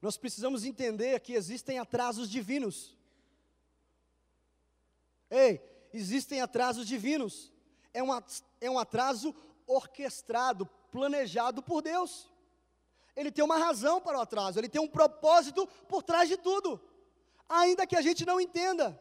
Nós 0.00 0.16
precisamos 0.16 0.64
entender 0.64 1.20
que 1.20 1.34
existem 1.34 1.78
atrasos 1.78 2.30
divinos. 2.30 2.96
Ei, 5.28 5.60
existem 5.92 6.40
atrasos 6.40 6.86
divinos. 6.86 7.52
É 7.92 8.02
um, 8.02 8.08
é 8.62 8.70
um 8.70 8.78
atraso 8.78 9.34
orquestrado, 9.66 10.64
planejado 10.90 11.62
por 11.62 11.82
Deus. 11.82 12.29
Ele 13.16 13.30
tem 13.30 13.44
uma 13.44 13.58
razão 13.58 14.00
para 14.00 14.18
o 14.18 14.20
atraso, 14.20 14.58
ele 14.58 14.68
tem 14.68 14.80
um 14.80 14.88
propósito 14.88 15.66
por 15.88 16.02
trás 16.02 16.28
de 16.28 16.36
tudo, 16.36 16.80
ainda 17.48 17.86
que 17.86 17.96
a 17.96 18.02
gente 18.02 18.24
não 18.24 18.40
entenda. 18.40 19.00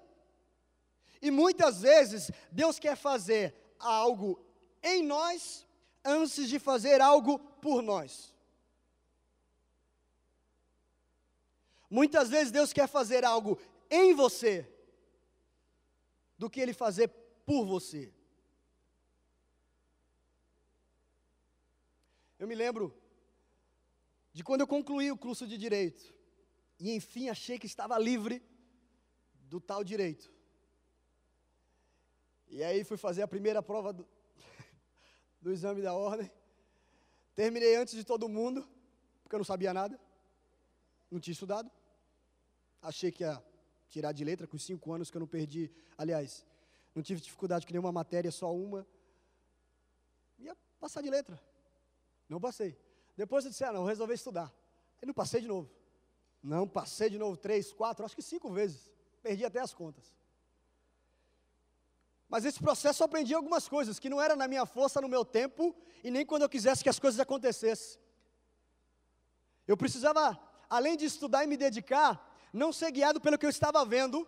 E 1.22 1.30
muitas 1.30 1.82
vezes 1.82 2.32
Deus 2.52 2.80
quer 2.80 2.96
fazer 2.96 3.54
algo 3.78 4.44
em 4.82 5.04
nós 5.04 5.66
antes 6.04 6.48
de 6.48 6.60
fazer 6.60 7.02
algo 7.02 7.40
por 7.62 7.82
nós. 7.82 8.34
Muitas 11.90 12.30
vezes 12.30 12.52
Deus 12.52 12.72
quer 12.72 12.88
fazer 12.88 13.26
algo 13.26 13.60
em 13.90 14.14
você 14.14 14.68
do 16.38 16.50
que 16.50 16.62
ele 16.62 16.74
fazer 16.74 17.10
por 17.46 17.66
você. 17.66 18.14
Eu 22.38 22.48
me 22.48 22.56
lembro 22.56 22.96
de 24.40 24.44
quando 24.44 24.62
eu 24.62 24.68
concluí 24.68 25.12
o 25.12 25.18
curso 25.18 25.46
de 25.46 25.58
direito 25.58 26.16
e 26.80 26.96
enfim 26.96 27.28
achei 27.28 27.60
que 27.60 27.66
estava 27.66 28.00
livre 28.00 28.42
do 29.34 29.60
tal 29.60 29.84
direito. 29.84 30.32
E 32.48 32.64
aí 32.64 32.86
fui 32.86 32.96
fazer 32.96 33.22
a 33.22 33.28
primeira 33.28 33.62
prova 33.62 33.92
do, 33.92 34.08
do 35.42 35.52
exame 35.52 35.82
da 35.82 35.94
ordem. 35.94 36.32
Terminei 37.36 37.76
antes 37.76 37.94
de 37.94 38.06
todo 38.06 38.30
mundo, 38.30 38.66
porque 39.22 39.36
eu 39.36 39.40
não 39.40 39.44
sabia 39.44 39.74
nada, 39.74 40.00
não 41.12 41.20
tinha 41.20 41.34
estudado. 41.34 41.70
Achei 42.82 43.12
que 43.12 43.26
ia 43.26 43.44
tirar 43.90 44.14
de 44.14 44.24
letra, 44.24 44.48
com 44.48 44.56
os 44.56 44.64
cinco 44.64 44.94
anos 44.94 45.12
que 45.12 45.18
eu 45.18 45.20
não 45.20 45.28
perdi. 45.28 45.70
Aliás, 45.98 46.46
não 46.96 47.04
tive 47.04 47.20
dificuldade 47.20 47.68
com 47.68 47.74
nenhuma 47.74 47.92
matéria, 47.92 48.32
só 48.32 48.56
uma. 48.56 48.88
Ia 50.38 50.56
passar 50.80 51.02
de 51.02 51.10
letra. 51.10 51.38
Não 52.30 52.40
passei. 52.40 52.80
Depois 53.20 53.44
eu 53.44 53.52
disse, 53.52 53.66
ah, 53.66 53.74
não, 53.74 53.84
resolvi 53.84 54.14
estudar. 54.14 54.50
Aí 55.02 55.06
não 55.06 55.14
passei 55.14 55.42
de 55.42 55.48
novo. 55.50 55.70
Não, 56.42 56.66
passei 56.66 57.10
de 57.10 57.18
novo 57.18 57.36
três, 57.36 57.74
quatro, 57.74 58.06
acho 58.06 58.16
que 58.16 58.22
cinco 58.22 58.50
vezes. 58.50 58.90
Perdi 59.22 59.44
até 59.44 59.60
as 59.60 59.74
contas. 59.74 60.16
Mas 62.30 62.46
esse 62.46 62.62
processo 62.62 63.04
eu 63.04 63.06
aprendi 63.06 63.34
algumas 63.34 63.68
coisas 63.68 64.00
que 64.00 64.10
não 64.10 64.22
era 64.22 64.38
na 64.38 64.48
minha 64.48 64.66
força, 64.66 65.02
no 65.02 65.10
meu 65.10 65.26
tempo, 65.26 65.76
e 66.02 66.10
nem 66.10 66.26
quando 66.26 66.44
eu 66.44 66.50
quisesse 66.50 66.82
que 66.82 66.88
as 66.88 66.98
coisas 66.98 67.20
acontecessem. 67.20 68.00
Eu 69.68 69.76
precisava, 69.76 70.40
além 70.70 70.96
de 70.96 71.04
estudar 71.04 71.44
e 71.44 71.48
me 71.48 71.58
dedicar, 71.58 72.12
não 72.54 72.72
ser 72.72 72.90
guiado 72.90 73.20
pelo 73.20 73.38
que 73.38 73.46
eu 73.46 73.50
estava 73.50 73.84
vendo, 73.84 74.26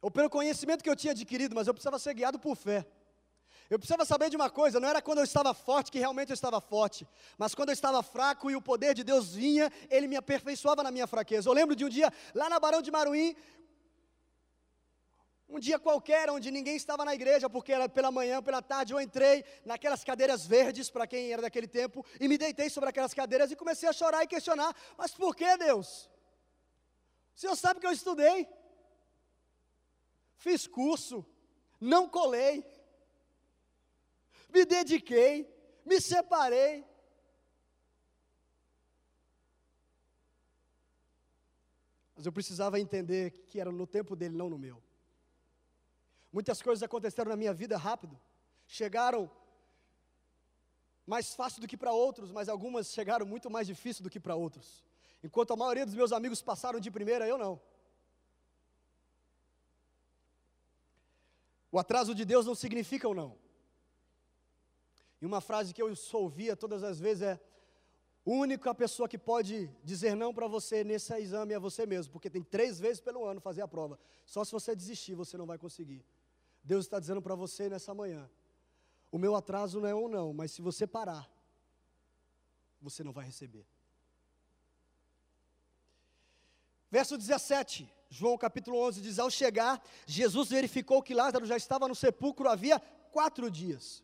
ou 0.00 0.10
pelo 0.10 0.30
conhecimento 0.30 0.82
que 0.82 0.88
eu 0.88 0.96
tinha 0.96 1.12
adquirido, 1.12 1.54
mas 1.54 1.66
eu 1.66 1.74
precisava 1.74 1.98
ser 1.98 2.14
guiado 2.14 2.38
por 2.38 2.56
fé. 2.56 2.86
Eu 3.72 3.78
precisava 3.78 4.04
saber 4.04 4.28
de 4.28 4.36
uma 4.36 4.50
coisa, 4.50 4.78
não 4.78 4.86
era 4.86 5.00
quando 5.00 5.20
eu 5.20 5.24
estava 5.24 5.54
forte 5.54 5.90
que 5.90 5.98
realmente 5.98 6.28
eu 6.28 6.34
estava 6.34 6.60
forte, 6.60 7.08
mas 7.38 7.54
quando 7.54 7.70
eu 7.70 7.72
estava 7.72 8.02
fraco 8.02 8.50
e 8.50 8.54
o 8.54 8.60
poder 8.60 8.92
de 8.92 9.02
Deus 9.02 9.32
vinha, 9.34 9.72
ele 9.88 10.06
me 10.06 10.14
aperfeiçoava 10.14 10.82
na 10.82 10.90
minha 10.90 11.06
fraqueza. 11.06 11.48
Eu 11.48 11.54
lembro 11.54 11.74
de 11.74 11.82
um 11.82 11.88
dia 11.88 12.12
lá 12.34 12.50
na 12.50 12.60
Barão 12.60 12.82
de 12.82 12.90
Maruim, 12.90 13.34
um 15.48 15.58
dia 15.58 15.78
qualquer, 15.78 16.28
onde 16.28 16.50
ninguém 16.50 16.76
estava 16.76 17.02
na 17.02 17.14
igreja, 17.14 17.48
porque 17.48 17.72
era 17.72 17.88
pela 17.88 18.10
manhã, 18.10 18.42
pela 18.42 18.60
tarde, 18.60 18.92
eu 18.92 19.00
entrei 19.00 19.42
naquelas 19.64 20.04
cadeiras 20.04 20.46
verdes, 20.46 20.90
para 20.90 21.06
quem 21.06 21.32
era 21.32 21.40
daquele 21.40 21.66
tempo, 21.66 22.04
e 22.20 22.28
me 22.28 22.36
deitei 22.36 22.68
sobre 22.68 22.90
aquelas 22.90 23.14
cadeiras 23.14 23.50
e 23.50 23.56
comecei 23.56 23.88
a 23.88 23.92
chorar 23.94 24.22
e 24.22 24.26
questionar: 24.26 24.76
mas 24.98 25.12
por 25.12 25.34
que 25.34 25.56
Deus? 25.56 26.10
O 27.34 27.40
Senhor 27.40 27.56
sabe 27.56 27.80
que 27.80 27.86
eu 27.86 27.92
estudei, 27.92 28.46
fiz 30.36 30.66
curso, 30.66 31.24
não 31.80 32.06
colei, 32.06 32.62
me 34.52 34.64
dediquei, 34.64 35.48
me 35.84 36.00
separei. 36.00 36.84
Mas 42.14 42.26
eu 42.26 42.32
precisava 42.32 42.78
entender 42.78 43.30
que 43.48 43.58
era 43.58 43.72
no 43.72 43.86
tempo 43.86 44.14
dele, 44.14 44.36
não 44.36 44.50
no 44.50 44.58
meu. 44.58 44.82
Muitas 46.32 46.62
coisas 46.62 46.82
aconteceram 46.82 47.30
na 47.30 47.36
minha 47.36 47.52
vida 47.52 47.76
rápido, 47.76 48.18
chegaram 48.66 49.30
mais 51.06 51.34
fácil 51.34 51.60
do 51.60 51.66
que 51.66 51.76
para 51.76 51.92
outros, 51.92 52.30
mas 52.30 52.48
algumas 52.48 52.92
chegaram 52.92 53.26
muito 53.26 53.50
mais 53.50 53.66
difícil 53.66 54.02
do 54.04 54.10
que 54.10 54.20
para 54.20 54.34
outros. 54.34 54.84
Enquanto 55.22 55.52
a 55.52 55.56
maioria 55.56 55.84
dos 55.84 55.94
meus 55.94 56.12
amigos 56.12 56.40
passaram 56.40 56.78
de 56.78 56.90
primeira, 56.90 57.26
eu 57.26 57.36
não. 57.36 57.60
O 61.70 61.78
atraso 61.78 62.14
de 62.14 62.24
Deus 62.24 62.44
não 62.44 62.54
significa 62.54 63.08
ou 63.08 63.14
não. 63.14 63.41
E 65.22 65.26
uma 65.26 65.40
frase 65.40 65.72
que 65.72 65.80
eu 65.80 65.94
ouvia 66.14 66.56
todas 66.56 66.82
as 66.82 66.98
vezes 66.98 67.22
é: 67.22 67.34
a 67.34 67.40
única 68.30 68.74
pessoa 68.74 69.08
que 69.08 69.16
pode 69.16 69.70
dizer 69.84 70.16
não 70.16 70.34
para 70.34 70.48
você 70.48 70.82
nesse 70.82 71.16
exame 71.16 71.54
é 71.54 71.60
você 71.60 71.86
mesmo, 71.86 72.12
porque 72.12 72.28
tem 72.28 72.42
três 72.42 72.80
vezes 72.80 73.00
pelo 73.00 73.24
ano 73.24 73.40
fazer 73.40 73.62
a 73.62 73.68
prova. 73.68 74.00
Só 74.26 74.44
se 74.44 74.50
você 74.50 74.74
desistir, 74.74 75.14
você 75.14 75.36
não 75.36 75.46
vai 75.46 75.58
conseguir. 75.58 76.04
Deus 76.64 76.86
está 76.86 76.98
dizendo 76.98 77.22
para 77.22 77.36
você 77.36 77.68
nessa 77.68 77.94
manhã: 77.94 78.28
o 79.12 79.16
meu 79.16 79.36
atraso 79.36 79.80
não 79.80 79.88
é 79.88 79.94
ou 79.94 80.08
não, 80.08 80.34
mas 80.34 80.50
se 80.50 80.60
você 80.60 80.88
parar, 80.88 81.30
você 82.80 83.04
não 83.04 83.12
vai 83.12 83.24
receber. 83.24 83.64
Verso 86.90 87.16
17, 87.16 87.88
João 88.10 88.36
capítulo 88.36 88.76
11 88.88 89.00
diz: 89.00 89.20
Ao 89.20 89.30
chegar, 89.30 89.80
Jesus 90.04 90.48
verificou 90.48 91.00
que 91.00 91.14
Lázaro 91.14 91.46
já 91.46 91.56
estava 91.56 91.86
no 91.86 91.94
sepulcro 91.94 92.48
havia 92.48 92.80
quatro 93.12 93.48
dias. 93.48 94.02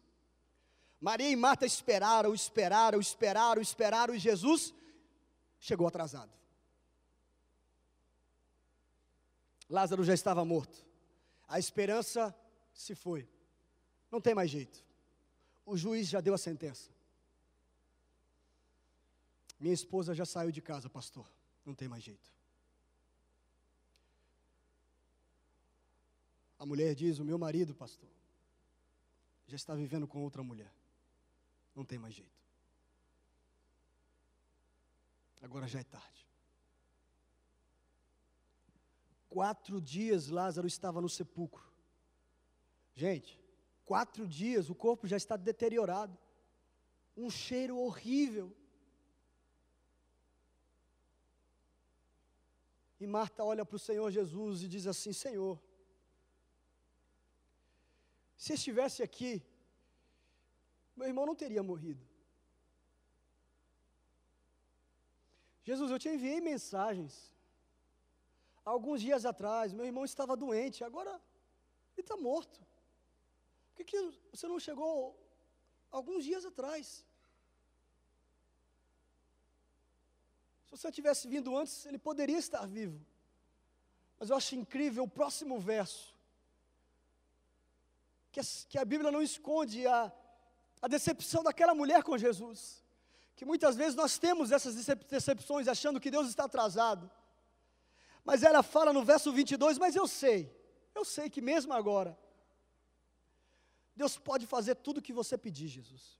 Maria 1.01 1.31
e 1.31 1.37
Marta 1.37 1.65
esperaram, 1.65 2.35
esperaram, 2.35 3.01
esperaram, 3.01 3.63
esperaram, 3.63 4.15
e 4.15 4.19
Jesus 4.19 4.75
chegou 5.61 5.87
atrasado. 5.87 6.33
Lázaro 9.69 10.03
já 10.03 10.15
estava 10.15 10.45
morto. 10.45 10.85
A 11.47 11.59
esperança 11.59 12.35
se 12.73 12.95
foi. 12.95 13.29
Não 14.11 14.21
tem 14.21 14.35
mais 14.35 14.51
jeito. 14.51 14.85
O 15.65 15.77
juiz 15.77 16.09
já 16.09 16.21
deu 16.21 16.35
a 16.35 16.39
sentença. 16.39 16.91
Minha 19.61 19.75
esposa 19.75 20.15
já 20.15 20.25
saiu 20.25 20.51
de 20.51 20.63
casa, 20.63 20.89
pastor. 20.89 21.31
Não 21.65 21.75
tem 21.75 21.89
mais 21.89 22.03
jeito. 22.03 22.33
A 26.59 26.67
mulher 26.67 26.95
diz: 26.95 27.19
O 27.19 27.25
meu 27.25 27.39
marido, 27.39 27.75
pastor, 27.75 28.09
já 29.47 29.57
está 29.57 29.75
vivendo 29.75 30.07
com 30.09 30.23
outra 30.23 30.43
mulher. 30.43 30.73
Não 31.79 31.85
tem 31.85 31.97
mais 31.97 32.13
jeito. 32.13 32.43
Agora 35.41 35.69
já 35.69 35.79
é 35.79 35.85
tarde. 35.85 36.27
Quatro 39.29 39.81
dias 39.81 40.27
Lázaro 40.27 40.67
estava 40.67 41.01
no 41.01 41.09
sepulcro. 41.09 41.73
Gente, 42.97 43.41
quatro 43.85 44.27
dias 44.27 44.69
o 44.69 44.75
corpo 44.75 45.07
já 45.07 45.17
está 45.17 45.37
deteriorado. 45.37 46.19
Um 47.17 47.31
cheiro 47.31 47.79
horrível. 47.79 48.53
E 52.99 53.07
Marta 53.07 53.45
olha 53.45 53.65
para 53.65 53.77
o 53.77 53.79
Senhor 53.79 54.11
Jesus 54.11 54.65
e 54.65 54.69
diz 54.69 54.89
assim: 54.89 55.13
Senhor, 55.13 55.63
se 58.37 58.55
estivesse 58.55 59.01
aqui, 59.01 59.48
meu 60.99 61.09
irmão 61.13 61.25
não 61.31 61.37
teria 61.43 61.63
morrido. 61.63 62.05
Jesus, 65.69 65.91
eu 65.91 65.99
te 66.03 66.09
enviei 66.09 66.41
mensagens. 66.41 67.15
Alguns 68.65 69.01
dias 69.07 69.25
atrás, 69.33 69.73
meu 69.79 69.87
irmão 69.91 70.05
estava 70.05 70.35
doente, 70.45 70.83
agora 70.83 71.13
ele 71.93 72.05
está 72.07 72.17
morto. 72.17 72.59
Por 73.69 73.77
que, 73.77 73.85
que 73.85 74.01
você 74.33 74.47
não 74.53 74.59
chegou 74.59 74.95
alguns 75.99 76.25
dias 76.25 76.45
atrás? 76.45 76.87
Se 80.65 80.71
você 80.77 80.91
tivesse 80.99 81.25
vindo 81.35 81.57
antes, 81.57 81.87
ele 81.87 82.01
poderia 82.11 82.39
estar 82.39 82.65
vivo. 82.67 83.01
Mas 84.19 84.31
eu 84.31 84.37
acho 84.37 84.55
incrível 84.63 85.05
o 85.05 85.15
próximo 85.19 85.59
verso. 85.61 86.07
Que 88.33 88.41
a, 88.41 88.45
que 88.71 88.79
a 88.79 88.85
Bíblia 88.85 89.13
não 89.13 89.23
esconde 89.23 89.87
a, 89.87 90.13
a 90.81 90.89
decepção 90.89 91.43
daquela 91.43 91.75
mulher 91.75 92.03
com 92.03 92.17
Jesus 92.17 92.83
que 93.39 93.45
muitas 93.45 93.77
vezes 93.77 93.95
nós 93.95 94.19
temos 94.19 94.51
essas 94.51 94.75
decepções 95.09 95.69
achando 95.69 96.01
que 96.01 96.11
Deus 96.11 96.29
está 96.29 96.47
atrasado. 96.47 97.09
Mas 98.25 98.43
ela 98.43 98.65
fala 98.65 98.93
no 98.93 99.05
verso 99.05 99.33
22, 99.33 99.79
mas 99.79 99.95
eu 99.95 100.09
sei, 100.09 100.53
eu 100.93 101.05
sei 101.05 101.31
que 101.31 101.41
mesmo 101.41 101.73
agora, 101.73 102.19
Deus 103.95 104.19
pode 104.19 104.45
fazer 104.45 104.75
tudo 104.75 104.99
o 104.99 105.01
que 105.01 105.13
você 105.13 105.39
pedir, 105.39 105.69
Jesus. 105.69 106.19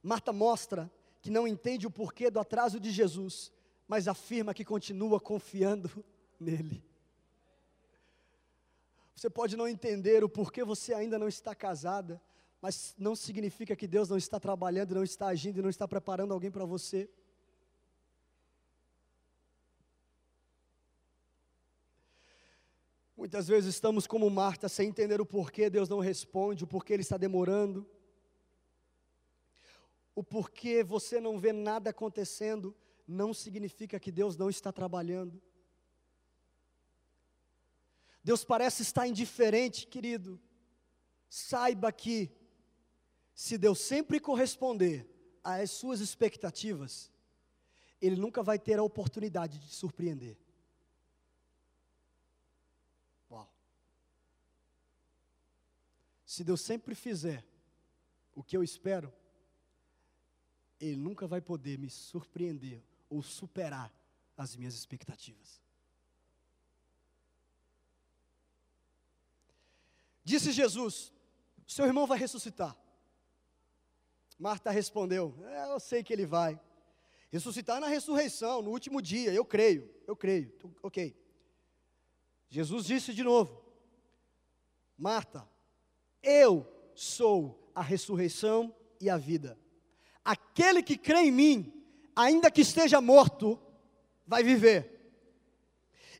Marta 0.00 0.32
mostra 0.32 0.88
que 1.20 1.28
não 1.28 1.44
entende 1.44 1.88
o 1.88 1.90
porquê 1.90 2.30
do 2.30 2.38
atraso 2.38 2.78
de 2.78 2.92
Jesus, 2.92 3.50
mas 3.88 4.06
afirma 4.06 4.54
que 4.54 4.64
continua 4.64 5.18
confiando 5.18 6.04
nele. 6.38 6.84
Você 9.12 9.28
pode 9.28 9.56
não 9.56 9.66
entender 9.66 10.22
o 10.22 10.28
porquê 10.28 10.62
você 10.62 10.94
ainda 10.94 11.18
não 11.18 11.26
está 11.26 11.52
casada, 11.52 12.22
mas 12.60 12.94
não 12.98 13.14
significa 13.14 13.76
que 13.76 13.86
Deus 13.86 14.08
não 14.08 14.16
está 14.16 14.40
trabalhando, 14.40 14.94
não 14.94 15.04
está 15.04 15.28
agindo 15.28 15.58
e 15.58 15.62
não 15.62 15.70
está 15.70 15.86
preparando 15.86 16.32
alguém 16.32 16.50
para 16.50 16.64
você. 16.64 17.08
Muitas 23.16 23.48
vezes 23.48 23.74
estamos 23.74 24.06
como 24.06 24.28
Marta, 24.28 24.68
sem 24.68 24.88
entender 24.88 25.20
o 25.20 25.26
porquê 25.26 25.70
Deus 25.70 25.88
não 25.88 26.00
responde, 26.00 26.64
o 26.64 26.66
porquê 26.66 26.92
Ele 26.92 27.02
está 27.02 27.16
demorando, 27.16 27.88
o 30.14 30.22
porquê 30.22 30.84
você 30.84 31.18
não 31.18 31.38
vê 31.38 31.52
nada 31.52 31.90
acontecendo, 31.90 32.76
não 33.06 33.32
significa 33.32 33.98
que 33.98 34.12
Deus 34.12 34.36
não 34.36 34.50
está 34.50 34.70
trabalhando. 34.72 35.40
Deus 38.22 38.44
parece 38.44 38.82
estar 38.82 39.06
indiferente, 39.06 39.86
querido. 39.86 40.40
Saiba 41.28 41.92
que 41.92 42.30
se 43.36 43.58
Deus 43.58 43.80
sempre 43.80 44.18
corresponder 44.18 45.06
às 45.44 45.70
suas 45.70 46.00
expectativas, 46.00 47.12
Ele 48.00 48.16
nunca 48.16 48.42
vai 48.42 48.58
ter 48.58 48.78
a 48.78 48.82
oportunidade 48.82 49.58
de 49.58 49.68
te 49.68 49.74
surpreender. 49.74 50.38
Uau. 53.30 53.46
Se 56.24 56.42
Deus 56.42 56.62
sempre 56.62 56.94
fizer 56.94 57.46
o 58.34 58.42
que 58.42 58.56
eu 58.56 58.64
espero, 58.64 59.12
Ele 60.80 60.96
nunca 60.96 61.26
vai 61.26 61.42
poder 61.42 61.78
me 61.78 61.90
surpreender 61.90 62.82
ou 63.06 63.22
superar 63.22 63.92
as 64.34 64.56
minhas 64.56 64.74
expectativas. 64.74 65.60
Disse 70.24 70.52
Jesus: 70.52 71.12
Seu 71.66 71.84
irmão 71.84 72.06
vai 72.06 72.18
ressuscitar. 72.18 72.85
Marta 74.38 74.70
respondeu: 74.70 75.34
é, 75.46 75.72
Eu 75.72 75.80
sei 75.80 76.02
que 76.02 76.12
ele 76.12 76.26
vai. 76.26 76.60
Ressuscitar 77.30 77.80
na 77.80 77.88
ressurreição, 77.88 78.62
no 78.62 78.70
último 78.70 79.02
dia, 79.02 79.32
eu 79.32 79.44
creio, 79.44 79.90
eu 80.06 80.14
creio. 80.14 80.52
Ok. 80.82 81.16
Jesus 82.48 82.86
disse 82.86 83.12
de 83.12 83.22
novo: 83.22 83.62
Marta, 84.96 85.48
eu 86.22 86.66
sou 86.94 87.70
a 87.74 87.82
ressurreição 87.82 88.74
e 89.00 89.10
a 89.10 89.16
vida. 89.16 89.58
Aquele 90.24 90.82
que 90.82 90.96
crê 90.96 91.20
em 91.20 91.30
mim, 91.30 91.84
ainda 92.14 92.50
que 92.50 92.60
esteja 92.60 93.00
morto, 93.00 93.60
vai 94.26 94.42
viver. 94.42 94.92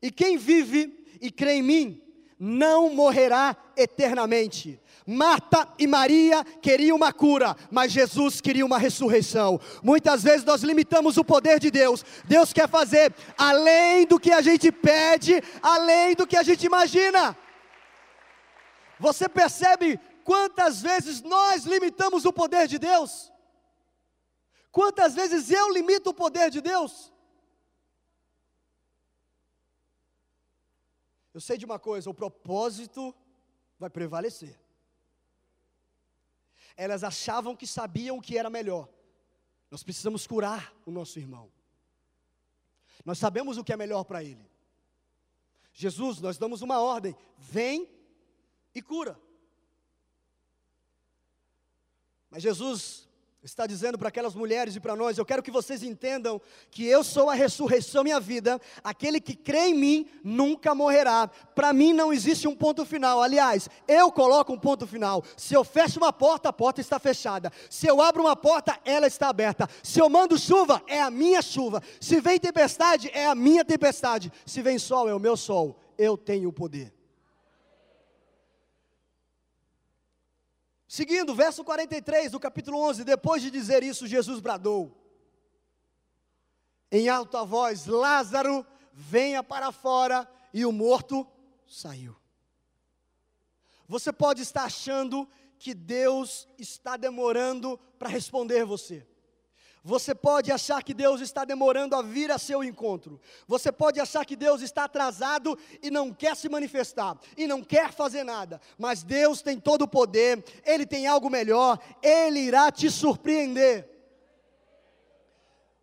E 0.03 0.11
quem 0.11 0.37
vive 0.37 1.07
e 1.21 1.31
crê 1.31 1.55
em 1.55 1.63
mim, 1.63 2.06
não 2.39 2.91
morrerá 2.95 3.57
eternamente. 3.77 4.81
Marta 5.07 5.69
e 5.79 5.87
Maria 5.87 6.45
queriam 6.61 6.97
uma 6.97 7.13
cura, 7.13 7.57
mas 7.71 7.93
Jesus 7.93 8.41
queria 8.41 8.67
uma 8.67 8.79
ressurreição. 8.79 9.61
Muitas 9.83 10.25
vezes 10.25 10.45
nós 10.45 10.63
limitamos 10.63 11.17
o 11.17 11.25
poder 11.25 11.61
de 11.61 11.71
Deus. 11.71 12.05
Deus 12.25 12.53
quer 12.53 12.69
fazer 12.69 13.15
além 13.39 14.07
do 14.07 14.19
que 14.19 14.33
a 14.33 14.43
gente 14.43 14.73
pede, 14.73 15.41
além 15.63 16.15
do 16.15 16.27
que 16.27 16.37
a 16.37 16.43
gente 16.43 16.67
imagina. 16.67 17.37
Você 18.99 19.29
percebe 19.29 20.01
quantas 20.25 20.83
vezes 20.83 21.23
nós 21.23 21.65
limitamos 21.65 22.25
o 22.25 22.33
poder 22.33 22.67
de 22.67 22.79
Deus? 22.79 23.33
Quantas 24.73 25.15
vezes 25.15 25.51
eu 25.51 25.73
limito 25.73 26.11
o 26.11 26.15
poder 26.15 26.51
de 26.51 26.61
Deus? 26.61 27.13
Eu 31.37 31.41
sei 31.43 31.59
de 31.59 31.67
uma 31.67 31.79
coisa: 31.79 32.09
o 32.09 32.15
propósito 32.15 33.15
vai 33.79 33.91
prevalecer. 33.91 34.59
Elas 36.75 37.05
achavam 37.05 37.55
que 37.55 37.67
sabiam 37.67 38.17
o 38.17 38.23
que 38.23 38.39
era 38.39 38.49
melhor. 38.49 38.89
Nós 39.71 39.83
precisamos 39.83 40.27
curar 40.27 40.75
o 40.87 40.91
nosso 40.91 41.19
irmão. 41.19 41.53
Nós 43.05 43.19
sabemos 43.19 43.59
o 43.59 43.65
que 43.65 43.71
é 43.71 43.77
melhor 43.77 44.05
para 44.05 44.25
ele. 44.25 44.51
Jesus, 45.75 46.23
nós 46.23 46.39
damos 46.39 46.63
uma 46.63 46.81
ordem: 46.81 47.15
vem 47.37 47.87
e 48.75 48.81
cura. 48.81 49.21
Mas 52.31 52.43
Jesus 52.43 53.06
está 53.47 53.67
dizendo 53.67 53.97
para 53.97 54.09
aquelas 54.09 54.35
mulheres 54.35 54.75
e 54.75 54.81
para 54.81 54.97
nós: 54.97 55.17
eu 55.17 55.25
quero 55.25 55.43
que 55.43 55.51
vocês 55.51 55.83
entendam 55.83 56.41
que 56.71 56.85
eu 56.85 57.05
sou 57.05 57.31
a 57.31 57.35
ressurreição 57.35 58.07
e 58.07 58.13
a 58.13 58.19
vida, 58.19 58.61
aquele 58.83 59.21
que 59.21 59.35
crê 59.37 59.69
em 59.69 59.75
mim 59.75 60.07
nunca 60.23 60.75
morrerá. 60.75 61.29
Para 61.55 61.73
mim 61.73 61.93
não 61.93 62.13
existe 62.13 62.49
um 62.49 62.55
ponto 62.55 62.85
final. 62.85 63.23
Aliás, 63.23 63.69
eu 63.87 64.11
coloco 64.11 64.53
um 64.53 64.59
ponto 64.59 64.87
final. 64.87 65.23
Se 65.37 65.55
eu 65.55 65.63
fecho 65.65 65.99
uma 65.99 66.13
porta, 66.13 66.49
a 66.49 66.53
porta 66.53 66.81
está 66.81 66.99
fechada. 66.99 67.53
Se 67.71 67.87
eu 67.87 68.03
abro 68.03 68.25
uma 68.25 68.37
porta, 68.37 68.79
ela 68.85 69.07
está 69.07 69.29
aberta. 69.29 69.69
Se 69.83 70.01
eu 70.01 70.09
mando 70.09 70.37
chuva, 70.37 70.83
é 70.87 71.01
a 71.01 71.11
minha 71.11 71.41
chuva. 71.41 71.83
Se 72.01 72.21
vem 72.21 72.39
tempestade, 72.39 73.11
é 73.15 73.27
a 73.27 73.35
minha 73.35 73.65
tempestade. 73.65 74.33
Se 74.45 74.61
vem 74.61 74.79
sol, 74.79 75.09
é 75.09 75.15
o 75.15 75.21
meu 75.21 75.37
sol. 75.37 75.79
Eu 75.97 76.17
tenho 76.17 76.49
o 76.49 76.53
poder. 76.53 76.96
Seguindo, 80.89 81.35
verso 81.35 81.65
43 81.65 82.33
do 82.33 82.41
capítulo 82.41 82.79
11, 82.79 83.05
depois 83.05 83.43
de 83.43 83.51
dizer 83.51 83.83
isso, 83.83 84.07
Jesus 84.07 84.39
bradou, 84.41 84.97
em 86.91 87.09
alta 87.09 87.45
voz: 87.45 87.87
Lázaro, 87.87 88.65
venha 88.93 89.43
para 89.43 89.73
fora, 89.73 90.29
e 90.55 90.65
o 90.65 90.73
morto 90.73 91.27
saiu. 91.67 92.17
Você 93.89 94.13
pode 94.13 94.43
estar 94.43 94.65
achando 94.65 95.29
que 95.59 95.75
Deus 95.75 96.49
está 96.59 96.97
demorando 96.97 97.79
para 97.99 98.09
responder 98.09 98.65
você. 98.65 99.07
Você 99.87 100.17
pode 100.17 100.51
achar 100.51 100.83
que 100.83 100.93
Deus 100.93 101.21
está 101.21 101.45
demorando 101.45 101.95
a 101.95 102.03
vir 102.03 102.33
a 102.33 102.39
seu 102.39 102.65
encontro. 102.65 103.21
Você 103.47 103.71
pode 103.71 104.01
achar 104.01 104.27
que 104.27 104.35
Deus 104.35 104.61
está 104.61 104.83
atrasado 104.83 105.57
e 105.81 105.93
não 105.93 106.13
quer 106.13 106.35
se 106.35 106.49
manifestar, 106.49 107.17
e 107.37 107.47
não 107.47 107.63
quer 107.63 107.93
fazer 107.93 108.25
nada. 108.25 108.61
Mas 108.77 109.05
Deus 109.05 109.43
tem 109.43 109.61
todo 109.61 109.83
o 109.83 109.89
poder, 109.89 110.45
Ele 110.65 110.85
tem 110.85 111.07
algo 111.07 111.31
melhor, 111.31 111.79
Ele 112.03 112.41
irá 112.41 112.73
te 112.73 112.91
surpreender. 112.91 113.96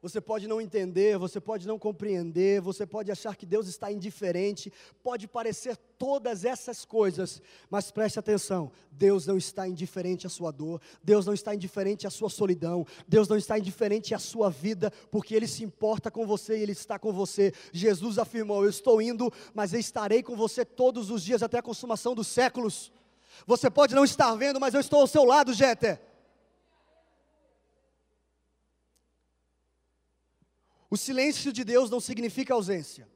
Você 0.03 0.19
pode 0.19 0.49
não 0.49 0.59
entender, 0.59 1.17
você 1.17 1.39
pode 1.39 1.65
não 1.65 1.79
compreender, 1.79 2.59
você 2.59 2.85
pode 2.85 3.09
achar 3.09 3.37
que 3.37 3.45
Deus 3.45 3.69
está 3.69 3.89
indiferente, 3.89 4.69
pode 5.01 5.29
parecer 5.29 5.77
todas 5.97 6.43
essas 6.43 6.83
coisas, 6.83 7.41
mas 7.69 7.89
preste 7.89 8.19
atenção: 8.19 8.69
Deus 8.91 9.25
não 9.25 9.37
está 9.37 9.65
indiferente 9.65 10.27
à 10.27 10.29
sua 10.29 10.51
dor, 10.51 10.81
Deus 11.01 11.25
não 11.25 11.33
está 11.33 11.55
indiferente 11.55 12.05
à 12.05 12.09
sua 12.09 12.29
solidão, 12.29 12.85
Deus 13.07 13.29
não 13.29 13.37
está 13.37 13.57
indiferente 13.57 14.13
à 14.13 14.19
sua 14.19 14.49
vida, 14.49 14.91
porque 15.09 15.33
Ele 15.33 15.47
se 15.47 15.63
importa 15.63 16.11
com 16.11 16.27
você 16.27 16.57
e 16.57 16.63
Ele 16.63 16.73
está 16.73 16.99
com 16.99 17.13
você. 17.13 17.53
Jesus 17.71 18.19
afirmou: 18.19 18.61
Eu 18.61 18.69
estou 18.69 19.01
indo, 19.01 19.31
mas 19.53 19.73
eu 19.73 19.79
estarei 19.79 20.21
com 20.21 20.35
você 20.35 20.65
todos 20.65 21.09
os 21.11 21.23
dias 21.23 21.41
até 21.41 21.59
a 21.59 21.63
consumação 21.63 22.13
dos 22.13 22.27
séculos. 22.27 22.91
Você 23.47 23.69
pode 23.69 23.95
não 23.95 24.03
estar 24.03 24.35
vendo, 24.35 24.59
mas 24.59 24.73
eu 24.73 24.81
estou 24.81 24.99
ao 24.99 25.07
seu 25.07 25.23
lado, 25.23 25.53
Jéter. 25.53 26.12
O 30.93 30.97
silêncio 30.97 31.51
de 31.51 31.63
Deus 31.63 31.89
não 31.89 31.99
significa 31.99 32.53
ausência. 32.53 33.09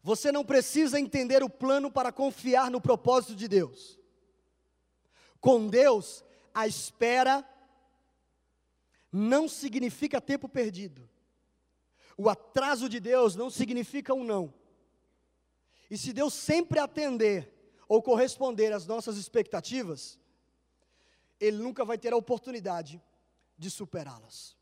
Você 0.00 0.30
não 0.30 0.44
precisa 0.44 1.00
entender 1.00 1.42
o 1.42 1.50
plano 1.50 1.90
para 1.90 2.12
confiar 2.12 2.70
no 2.70 2.80
propósito 2.80 3.34
de 3.34 3.48
Deus. 3.48 3.98
Com 5.40 5.66
Deus, 5.66 6.24
a 6.54 6.68
espera 6.68 7.44
não 9.10 9.48
significa 9.48 10.20
tempo 10.20 10.48
perdido. 10.48 11.10
o 12.16 12.28
atraso 12.28 12.88
de 12.88 13.00
Deus 13.00 13.34
não 13.34 13.50
significa 13.50 14.14
um 14.14 14.22
não. 14.22 14.54
E 15.90 15.98
se 15.98 16.12
Deus 16.12 16.32
sempre 16.32 16.78
atender 16.78 17.52
ou 17.88 18.00
corresponder 18.00 18.72
às 18.72 18.86
nossas 18.86 19.16
expectativas, 19.16 20.16
Ele 21.40 21.56
nunca 21.56 21.84
vai 21.84 21.98
ter 21.98 22.12
a 22.12 22.16
oportunidade 22.16 23.02
de 23.58 23.68
superá-las. 23.68 24.61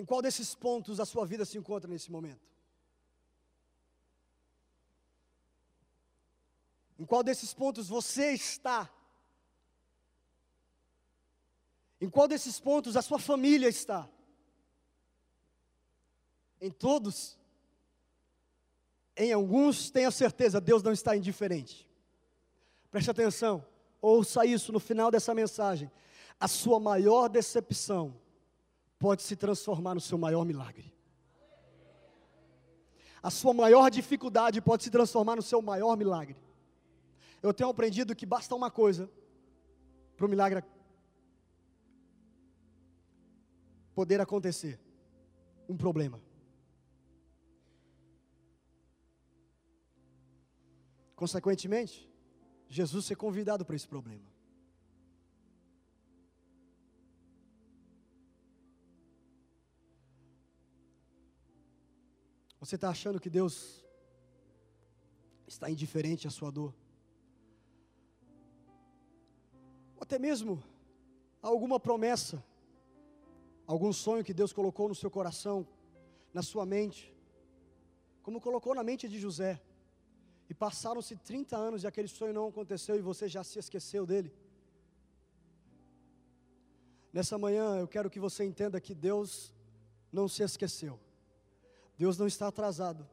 Em 0.00 0.04
qual 0.06 0.22
desses 0.22 0.54
pontos 0.54 0.98
a 0.98 1.04
sua 1.04 1.26
vida 1.26 1.44
se 1.44 1.58
encontra 1.58 1.86
nesse 1.86 2.10
momento? 2.10 2.48
Em 6.98 7.04
qual 7.04 7.22
desses 7.22 7.52
pontos 7.52 7.86
você 7.86 8.32
está? 8.32 8.90
Em 12.00 12.08
qual 12.08 12.26
desses 12.26 12.58
pontos 12.58 12.96
a 12.96 13.02
sua 13.02 13.18
família 13.18 13.68
está? 13.68 14.08
Em 16.58 16.70
todos? 16.70 17.38
Em 19.14 19.34
alguns, 19.34 19.90
tenha 19.90 20.10
certeza, 20.10 20.62
Deus 20.62 20.82
não 20.82 20.92
está 20.92 21.14
indiferente. 21.14 21.86
Preste 22.90 23.10
atenção, 23.10 23.62
ouça 24.00 24.46
isso 24.46 24.72
no 24.72 24.80
final 24.80 25.10
dessa 25.10 25.34
mensagem. 25.34 25.92
A 26.40 26.48
sua 26.48 26.80
maior 26.80 27.28
decepção 27.28 28.18
pode 29.00 29.22
se 29.22 29.34
transformar 29.34 29.94
no 29.94 30.00
seu 30.00 30.18
maior 30.18 30.44
milagre. 30.44 30.94
A 33.22 33.30
sua 33.30 33.54
maior 33.54 33.90
dificuldade 33.90 34.60
pode 34.60 34.84
se 34.84 34.90
transformar 34.90 35.36
no 35.36 35.42
seu 35.42 35.60
maior 35.62 35.96
milagre. 35.96 36.36
Eu 37.42 37.54
tenho 37.54 37.70
aprendido 37.70 38.14
que 38.14 38.26
basta 38.26 38.54
uma 38.54 38.70
coisa 38.70 39.10
para 40.16 40.26
o 40.26 40.28
milagre 40.28 40.62
poder 43.94 44.20
acontecer: 44.20 44.78
um 45.66 45.78
problema. 45.78 46.20
Consequentemente, 51.16 52.08
Jesus 52.68 53.06
ser 53.06 53.16
convidado 53.16 53.64
para 53.64 53.76
esse 53.76 53.88
problema. 53.88 54.29
Você 62.70 62.76
está 62.76 62.90
achando 62.90 63.18
que 63.18 63.28
Deus 63.28 63.84
está 65.44 65.68
indiferente 65.68 66.28
à 66.28 66.30
sua 66.30 66.52
dor? 66.52 66.72
Ou 69.96 70.02
até 70.04 70.20
mesmo 70.20 70.62
alguma 71.42 71.80
promessa, 71.80 72.40
algum 73.66 73.92
sonho 73.92 74.22
que 74.22 74.32
Deus 74.32 74.52
colocou 74.52 74.88
no 74.88 74.94
seu 74.94 75.10
coração, 75.10 75.66
na 76.32 76.42
sua 76.42 76.64
mente, 76.64 77.12
como 78.22 78.40
colocou 78.40 78.72
na 78.72 78.84
mente 78.84 79.08
de 79.08 79.18
José, 79.18 79.60
e 80.48 80.54
passaram-se 80.54 81.16
30 81.16 81.56
anos 81.56 81.82
e 81.82 81.88
aquele 81.88 82.06
sonho 82.06 82.32
não 82.32 82.46
aconteceu 82.46 82.94
e 82.96 83.02
você 83.02 83.26
já 83.28 83.42
se 83.42 83.58
esqueceu 83.58 84.06
dele. 84.06 84.32
Nessa 87.12 87.36
manhã 87.36 87.80
eu 87.80 87.88
quero 87.88 88.08
que 88.08 88.20
você 88.20 88.44
entenda 88.44 88.80
que 88.80 88.94
Deus 88.94 89.52
não 90.12 90.28
se 90.28 90.44
esqueceu. 90.44 91.00
Deus 92.02 92.16
não 92.16 92.26
está 92.26 92.48
atrasado. 92.48 93.06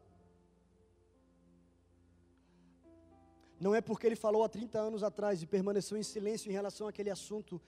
Não 3.60 3.76
é 3.76 3.82
porque 3.82 4.08
ele 4.08 4.16
falou 4.16 4.46
há 4.46 4.50
30 4.50 4.80
anos 4.80 5.04
atrás 5.04 5.44
e 5.44 5.46
permaneceu 5.46 5.98
em 5.98 6.04
silêncio 6.04 6.50
em 6.50 6.54
relação 6.54 6.88
àquele 6.88 7.10
assunto 7.10 7.62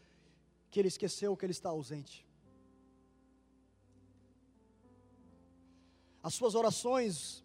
que 0.72 0.80
ele 0.80 0.88
esqueceu 0.88 1.36
que 1.36 1.46
ele 1.46 1.52
está 1.52 1.68
ausente. 1.68 2.26
As 6.24 6.34
suas 6.36 6.56
orações 6.56 7.44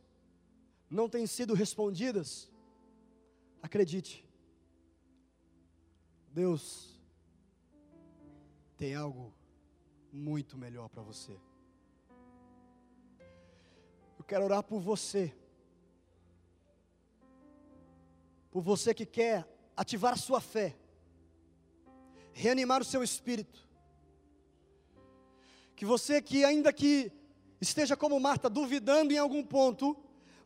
não 0.88 1.08
têm 1.08 1.26
sido 1.26 1.52
respondidas. 1.52 2.48
Acredite, 3.60 4.24
Deus 6.28 6.96
tem 8.76 8.94
algo 8.94 9.34
muito 10.12 10.56
melhor 10.56 10.88
para 10.88 11.02
você. 11.02 11.36
Eu 14.24 14.26
quero 14.26 14.44
orar 14.46 14.62
por 14.62 14.80
você. 14.80 15.34
Por 18.50 18.62
você 18.62 18.94
que 18.94 19.04
quer 19.04 19.46
ativar 19.76 20.14
a 20.14 20.16
sua 20.16 20.40
fé, 20.40 20.74
reanimar 22.32 22.80
o 22.80 22.86
seu 22.86 23.04
espírito. 23.04 23.68
Que 25.76 25.84
você 25.84 26.22
que 26.22 26.42
ainda 26.42 26.72
que 26.72 27.12
esteja 27.60 27.98
como 27.98 28.18
Marta, 28.18 28.48
duvidando 28.48 29.12
em 29.12 29.18
algum 29.18 29.44
ponto, 29.44 29.94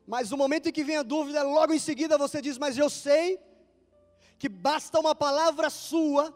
mas 0.05 0.29
no 0.31 0.37
momento 0.37 0.69
em 0.69 0.73
que 0.73 0.83
vem 0.83 0.97
a 0.97 1.05
dúvida, 1.05 1.45
logo 1.45 1.73
em 1.73 1.79
seguida 1.79 2.19
você 2.19 2.43
diz: 2.43 2.59
Mas 2.59 2.77
eu 2.77 2.91
sei 2.91 3.39
que 4.41 4.49
basta 4.49 4.99
uma 4.99 5.15
palavra 5.15 5.71
sua 5.71 6.33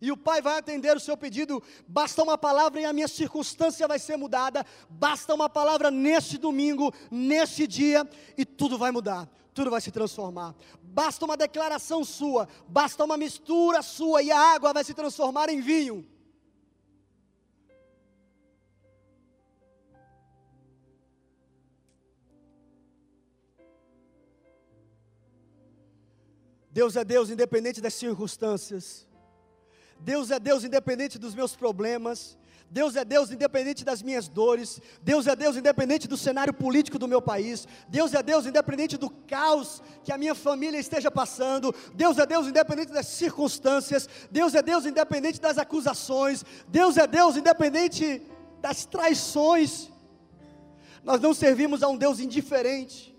e 0.00 0.12
o 0.12 0.16
Pai 0.16 0.40
vai 0.40 0.58
atender 0.58 0.96
o 0.96 1.00
seu 1.00 1.16
pedido. 1.16 1.62
Basta 1.86 2.22
uma 2.22 2.38
palavra 2.38 2.80
e 2.80 2.84
a 2.84 2.92
minha 2.92 3.08
circunstância 3.08 3.88
vai 3.88 3.98
ser 3.98 4.16
mudada. 4.16 4.64
Basta 4.88 5.34
uma 5.34 5.48
palavra 5.48 5.90
neste 5.90 6.38
domingo, 6.38 6.92
neste 7.10 7.66
dia, 7.66 8.08
e 8.36 8.44
tudo 8.44 8.78
vai 8.78 8.90
mudar, 8.90 9.28
tudo 9.52 9.70
vai 9.70 9.80
se 9.80 9.90
transformar. 9.90 10.54
Basta 10.82 11.24
uma 11.24 11.36
declaração 11.36 12.04
sua, 12.04 12.48
basta 12.68 13.04
uma 13.04 13.16
mistura 13.16 13.82
sua, 13.82 14.22
e 14.22 14.30
a 14.30 14.38
água 14.38 14.72
vai 14.72 14.84
se 14.84 14.94
transformar 14.94 15.48
em 15.48 15.60
vinho. 15.60 16.06
Deus 26.70 26.94
é 26.94 27.04
Deus 27.04 27.28
independente 27.28 27.80
das 27.80 27.94
circunstâncias. 27.94 29.07
Deus 30.00 30.30
é 30.30 30.38
Deus 30.38 30.64
independente 30.64 31.18
dos 31.18 31.34
meus 31.34 31.54
problemas. 31.56 32.36
Deus 32.70 32.96
é 32.96 33.04
Deus 33.04 33.30
independente 33.30 33.84
das 33.84 34.02
minhas 34.02 34.28
dores. 34.28 34.80
Deus 35.02 35.26
é 35.26 35.34
Deus 35.34 35.56
independente 35.56 36.06
do 36.06 36.16
cenário 36.16 36.52
político 36.52 36.98
do 36.98 37.08
meu 37.08 37.22
país. 37.22 37.66
Deus 37.88 38.12
é 38.12 38.22
Deus 38.22 38.44
independente 38.44 38.96
do 38.98 39.08
caos 39.08 39.82
que 40.04 40.12
a 40.12 40.18
minha 40.18 40.34
família 40.34 40.78
esteja 40.78 41.10
passando. 41.10 41.74
Deus 41.94 42.18
é 42.18 42.26
Deus 42.26 42.46
independente 42.46 42.92
das 42.92 43.06
circunstâncias. 43.06 44.08
Deus 44.30 44.54
é 44.54 44.62
Deus 44.62 44.84
independente 44.84 45.40
das 45.40 45.56
acusações. 45.56 46.44
Deus 46.68 46.98
é 46.98 47.06
Deus 47.06 47.36
independente 47.36 48.22
das 48.60 48.84
traições. 48.84 49.90
Nós 51.02 51.20
não 51.20 51.32
servimos 51.32 51.82
a 51.82 51.88
um 51.88 51.96
Deus 51.96 52.20
indiferente. 52.20 53.16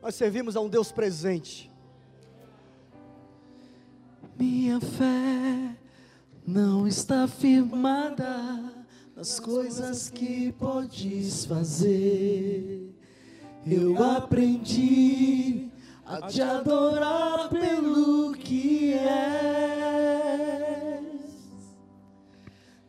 Nós 0.00 0.14
servimos 0.14 0.56
a 0.56 0.60
um 0.60 0.68
Deus 0.70 0.90
presente. 0.90 1.70
Minha 4.38 4.80
fé 4.80 5.76
não 6.46 6.86
está 6.86 7.26
firmada 7.28 8.72
nas 9.14 9.38
coisas 9.38 10.08
que 10.08 10.52
podes 10.52 11.44
fazer. 11.44 12.94
Eu 13.66 14.02
aprendi 14.02 15.68
a 16.04 16.22
te 16.26 16.40
adorar 16.40 17.48
pelo 17.50 18.32
que 18.32 18.94
és. 18.94 19.10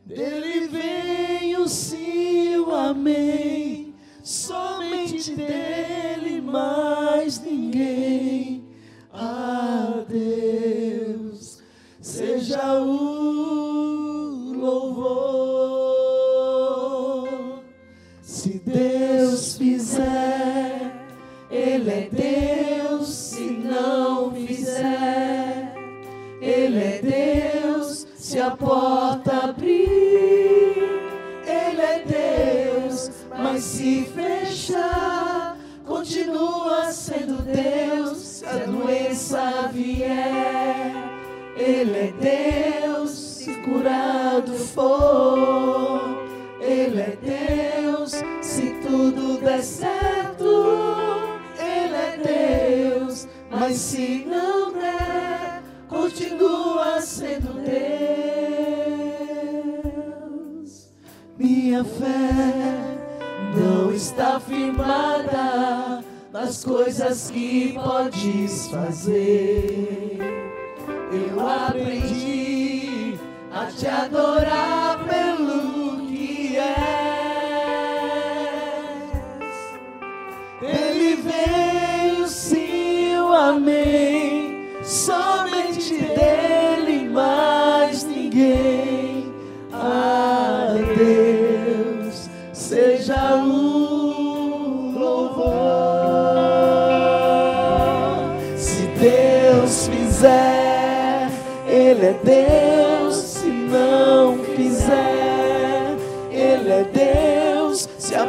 Dele 0.06 0.68
vem 0.68 1.58
o 1.58 1.68
sim, 1.68 2.56
o 2.58 2.72
amém, 2.72 3.94
somente 4.24 5.36
dele 5.36 6.42
mais 6.42 7.40
ninguém. 7.40 8.66
A 9.14 10.06
Deus 10.08 10.81
seja 12.42 12.82
o 12.82 13.12
Ele 21.52 21.90
é 21.90 22.10
Deus, 22.12 23.10
se 23.10 23.42
não 23.42 24.32
fizer. 24.34 25.76
Ele 26.42 26.80
é 26.80 27.02
Deus, 27.02 28.08
se 28.16 28.40
a 28.40 28.52
porta 28.52 29.50
abrir. 29.50 29.72
Ele 31.46 31.82
é 31.82 32.04
Deus, 32.06 33.12
mas 33.38 33.64
se 33.64 34.06
fechar, 34.06 35.58
continua 35.86 36.92
sendo 36.92 37.42
Deus, 37.44 38.18
se 38.18 38.46
a 38.46 38.58
doença 38.66 39.70
vier. 39.74 40.81
Ele 41.72 41.98
é 41.98 42.14
Deus, 42.82 43.12
se 43.12 43.56
curado 43.62 44.54
for. 44.56 46.02
Ele 46.60 47.00
é 47.00 47.18
Deus, 47.82 48.12
se 48.42 48.72
tudo 48.86 49.40
der 49.40 49.64
certo. 49.64 51.40
Ele 51.58 51.96
é 51.96 52.18
Deus. 52.98 53.26
Mas 53.50 53.78
se 53.78 54.26
não 54.26 54.74
der, 54.74 55.64
continua 55.88 57.00
sendo 57.00 57.54
Deus. 57.54 57.72
Minha 61.40 61.86
fé 61.86 62.98
não 63.56 63.94
está 63.94 64.42
firmada 64.42 66.04
nas 66.34 66.66
coisas 66.66 67.32
que 67.32 67.74
podes 67.76 68.68
fazer. 68.68 70.51
Eu 71.14 71.46
aprendi 71.46 73.20
a 73.52 73.66
te 73.66 73.86
adorar 73.86 74.98
pelo 75.04 76.08
que 76.08 76.56
és. 76.56 76.72
Ele 80.62 81.16
veio, 81.18 82.26
sim, 82.30 83.18
o 83.18 83.34
amém. 83.34 84.70
Somente 84.82 85.96
dele, 85.96 86.51
é 102.12 102.20
Deus. 102.24 103.16
Se 103.16 103.48
não 103.48 104.38
fizer, 104.56 105.96
Ele 106.30 106.70
é 106.70 106.84
Deus. 106.84 107.88
Se 107.98 108.16
a 108.16 108.28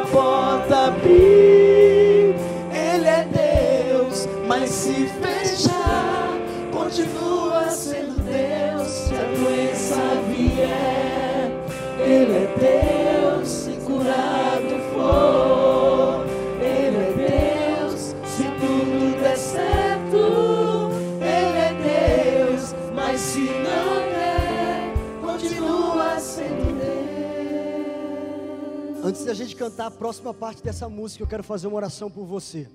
Antes 29.23 29.37
da 29.37 29.41
gente 29.45 29.55
cantar 29.55 29.85
a 29.85 29.91
próxima 29.91 30.33
parte 30.33 30.61
dessa 30.61 30.89
música, 30.89 31.23
eu 31.23 31.27
quero 31.27 31.45
fazer 31.45 31.67
uma 31.67 31.77
oração 31.77 32.11
por 32.11 32.25
você. 32.25 32.67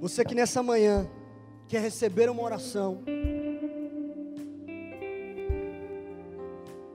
Você 0.00 0.24
que 0.24 0.34
nessa 0.34 0.60
manhã 0.60 1.08
quer 1.68 1.80
receber 1.80 2.28
uma 2.28 2.42
oração, 2.42 3.04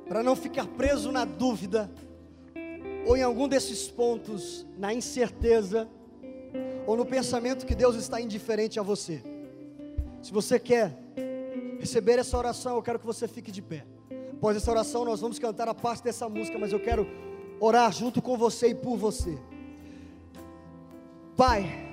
para 0.06 0.22
não 0.22 0.36
ficar 0.36 0.68
preso 0.68 1.14
na 1.14 1.24
dúvida, 1.24 1.90
ou 3.08 3.16
em 3.16 3.24
algum 3.24 3.48
desses 3.48 3.88
pontos, 3.88 4.68
na 4.78 4.94
incerteza, 4.94 5.88
ou 6.86 6.98
no 6.98 7.06
pensamento 7.06 7.66
que 7.66 7.74
Deus 7.74 7.96
está 7.96 8.20
indiferente 8.20 8.82
a 8.82 8.84
você. 8.84 9.24
Se 10.22 10.34
você 10.34 10.60
quer 10.60 10.94
receber 11.80 12.20
essa 12.20 12.38
oração, 12.38 12.76
eu 12.76 12.84
quero 12.84 13.00
que 13.00 13.06
você 13.06 13.30
fique 13.30 13.50
de 13.50 13.62
pé. 13.62 13.86
Após 14.34 14.58
essa 14.58 14.70
oração, 14.70 15.06
nós 15.06 15.22
vamos 15.22 15.40
cantar 15.40 15.70
a 15.70 15.74
parte 15.74 16.04
dessa 16.04 16.28
música, 16.28 16.60
mas 16.60 16.74
eu 16.74 16.82
quero 16.82 17.29
orar 17.60 17.91
junto 17.91 18.22
com 18.22 18.38
você 18.38 18.70
e 18.70 18.76
por 18.76 18.97
você. 18.97 19.38
Pai, 21.36 21.88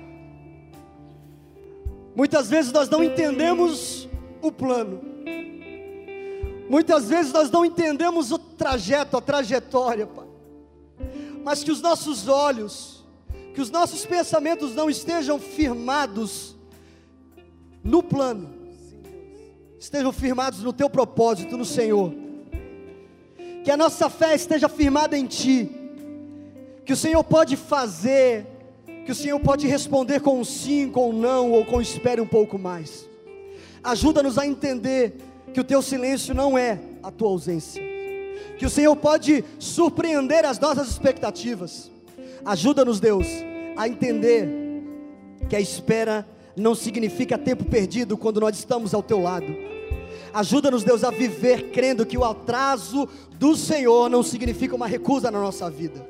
muitas 2.15 2.49
vezes 2.49 2.71
nós 2.71 2.89
não 2.89 3.03
entendemos 3.03 4.07
o 4.41 4.51
plano, 4.51 5.01
muitas 6.69 7.07
vezes 7.07 7.31
nós 7.31 7.49
não 7.49 7.63
entendemos 7.63 8.31
o 8.31 8.37
trajeto, 8.37 9.15
a 9.17 9.21
trajetória, 9.21 10.05
Pai, 10.05 10.27
mas 11.43 11.63
que 11.63 11.71
os 11.71 11.81
nossos 11.81 12.27
olhos, 12.27 13.05
que 13.53 13.61
os 13.61 13.69
nossos 13.69 14.05
pensamentos 14.05 14.75
não 14.75 14.89
estejam 14.89 15.39
firmados 15.39 16.55
no 17.83 18.03
plano, 18.03 18.53
estejam 19.79 20.11
firmados 20.11 20.61
no 20.61 20.73
Teu 20.73 20.89
propósito, 20.89 21.55
no 21.55 21.65
Senhor 21.65 22.26
que 23.67 23.71
a 23.71 23.75
nossa 23.75 24.09
fé 24.09 24.33
esteja 24.33 24.69
firmada 24.69 25.17
em 25.17 25.25
Ti, 25.25 25.69
que 26.85 26.93
o 26.93 26.95
Senhor 26.95 27.21
pode 27.21 27.57
fazer, 27.57 28.45
que 29.05 29.11
o 29.11 29.15
Senhor 29.15 29.37
pode 29.41 29.67
responder 29.67 30.21
com 30.21 30.39
um 30.39 30.45
sim, 30.45 30.89
com 30.89 31.09
um 31.09 31.11
não, 31.11 31.51
ou 31.51 31.65
com 31.65 31.81
espere 31.81 32.21
um 32.21 32.25
pouco 32.25 32.57
mais. 32.57 33.09
Ajuda-nos 33.83 34.37
a 34.37 34.47
entender 34.47 35.17
que 35.53 35.59
o 35.59 35.65
Teu 35.65 35.81
silêncio 35.81 36.33
não 36.33 36.57
é 36.57 36.79
a 37.03 37.11
Tua 37.11 37.27
ausência, 37.27 37.83
que 38.57 38.65
o 38.65 38.69
Senhor 38.69 38.95
pode 38.95 39.43
surpreender 39.59 40.45
as 40.45 40.57
nossas 40.57 40.87
expectativas. 40.87 41.91
Ajuda-nos, 42.45 43.01
Deus, 43.01 43.27
a 43.75 43.85
entender 43.85 44.47
que 45.49 45.57
a 45.57 45.59
espera 45.59 46.25
não 46.55 46.73
significa 46.73 47.37
tempo 47.37 47.65
perdido 47.65 48.15
quando 48.15 48.39
nós 48.39 48.57
estamos 48.57 48.93
ao 48.93 49.03
Teu 49.03 49.19
lado. 49.19 49.76
Ajuda-nos, 50.37 50.83
Deus, 50.83 51.03
a 51.03 51.09
viver 51.09 51.71
crendo 51.71 52.05
que 52.05 52.15
o 52.15 52.23
atraso 52.23 53.09
do 53.39 53.55
Senhor 53.55 54.07
não 54.07 54.21
significa 54.21 54.75
uma 54.75 54.85
recusa 54.85 55.31
na 55.31 55.39
nossa 55.39 55.67
vida. 55.67 56.07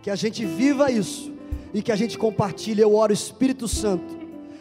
Que 0.00 0.08
a 0.08 0.16
gente 0.16 0.46
viva 0.46 0.90
isso 0.90 1.30
e 1.74 1.82
que 1.82 1.92
a 1.92 1.96
gente 1.96 2.16
compartilhe. 2.16 2.80
Eu 2.80 2.94
oro, 2.94 3.12
Espírito 3.12 3.68
Santo, 3.68 4.16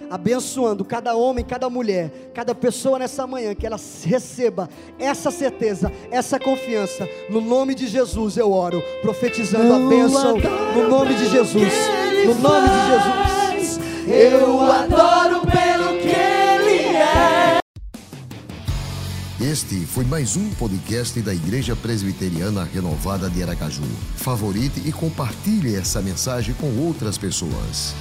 abençoando 0.09 0.83
cada 0.83 1.15
homem, 1.15 1.45
cada 1.45 1.69
mulher, 1.69 2.31
cada 2.33 2.53
pessoa 2.53 2.99
nessa 2.99 3.25
manhã, 3.25 3.55
que 3.55 3.65
ela 3.65 3.79
receba 4.03 4.69
essa 4.99 5.31
certeza, 5.31 5.89
essa 6.11 6.37
confiança. 6.37 7.07
No 7.29 7.39
nome 7.39 7.73
de 7.73 7.87
Jesus 7.87 8.35
eu 8.35 8.51
oro, 8.51 8.83
profetizando 9.01 9.73
a 9.73 9.79
bênção. 9.87 10.35
No 10.75 10.89
nome 10.89 11.13
de 11.13 11.29
Jesus. 11.29 11.73
No 12.25 12.35
nome 12.35 12.67
de 12.67 13.61
Jesus. 13.61 13.79
Eu 14.09 14.59
adoro 14.59 15.44
Este 19.45 19.85
foi 19.85 20.03
mais 20.05 20.35
um 20.35 20.49
podcast 20.55 21.21
da 21.21 21.31
Igreja 21.31 21.75
Presbiteriana 21.75 22.63
Renovada 22.63 23.29
de 23.29 23.43
Aracaju. 23.43 23.83
Favorite 24.15 24.81
e 24.83 24.91
compartilhe 24.91 25.75
essa 25.75 26.01
mensagem 26.01 26.55
com 26.55 26.75
outras 26.79 27.15
pessoas. 27.15 27.93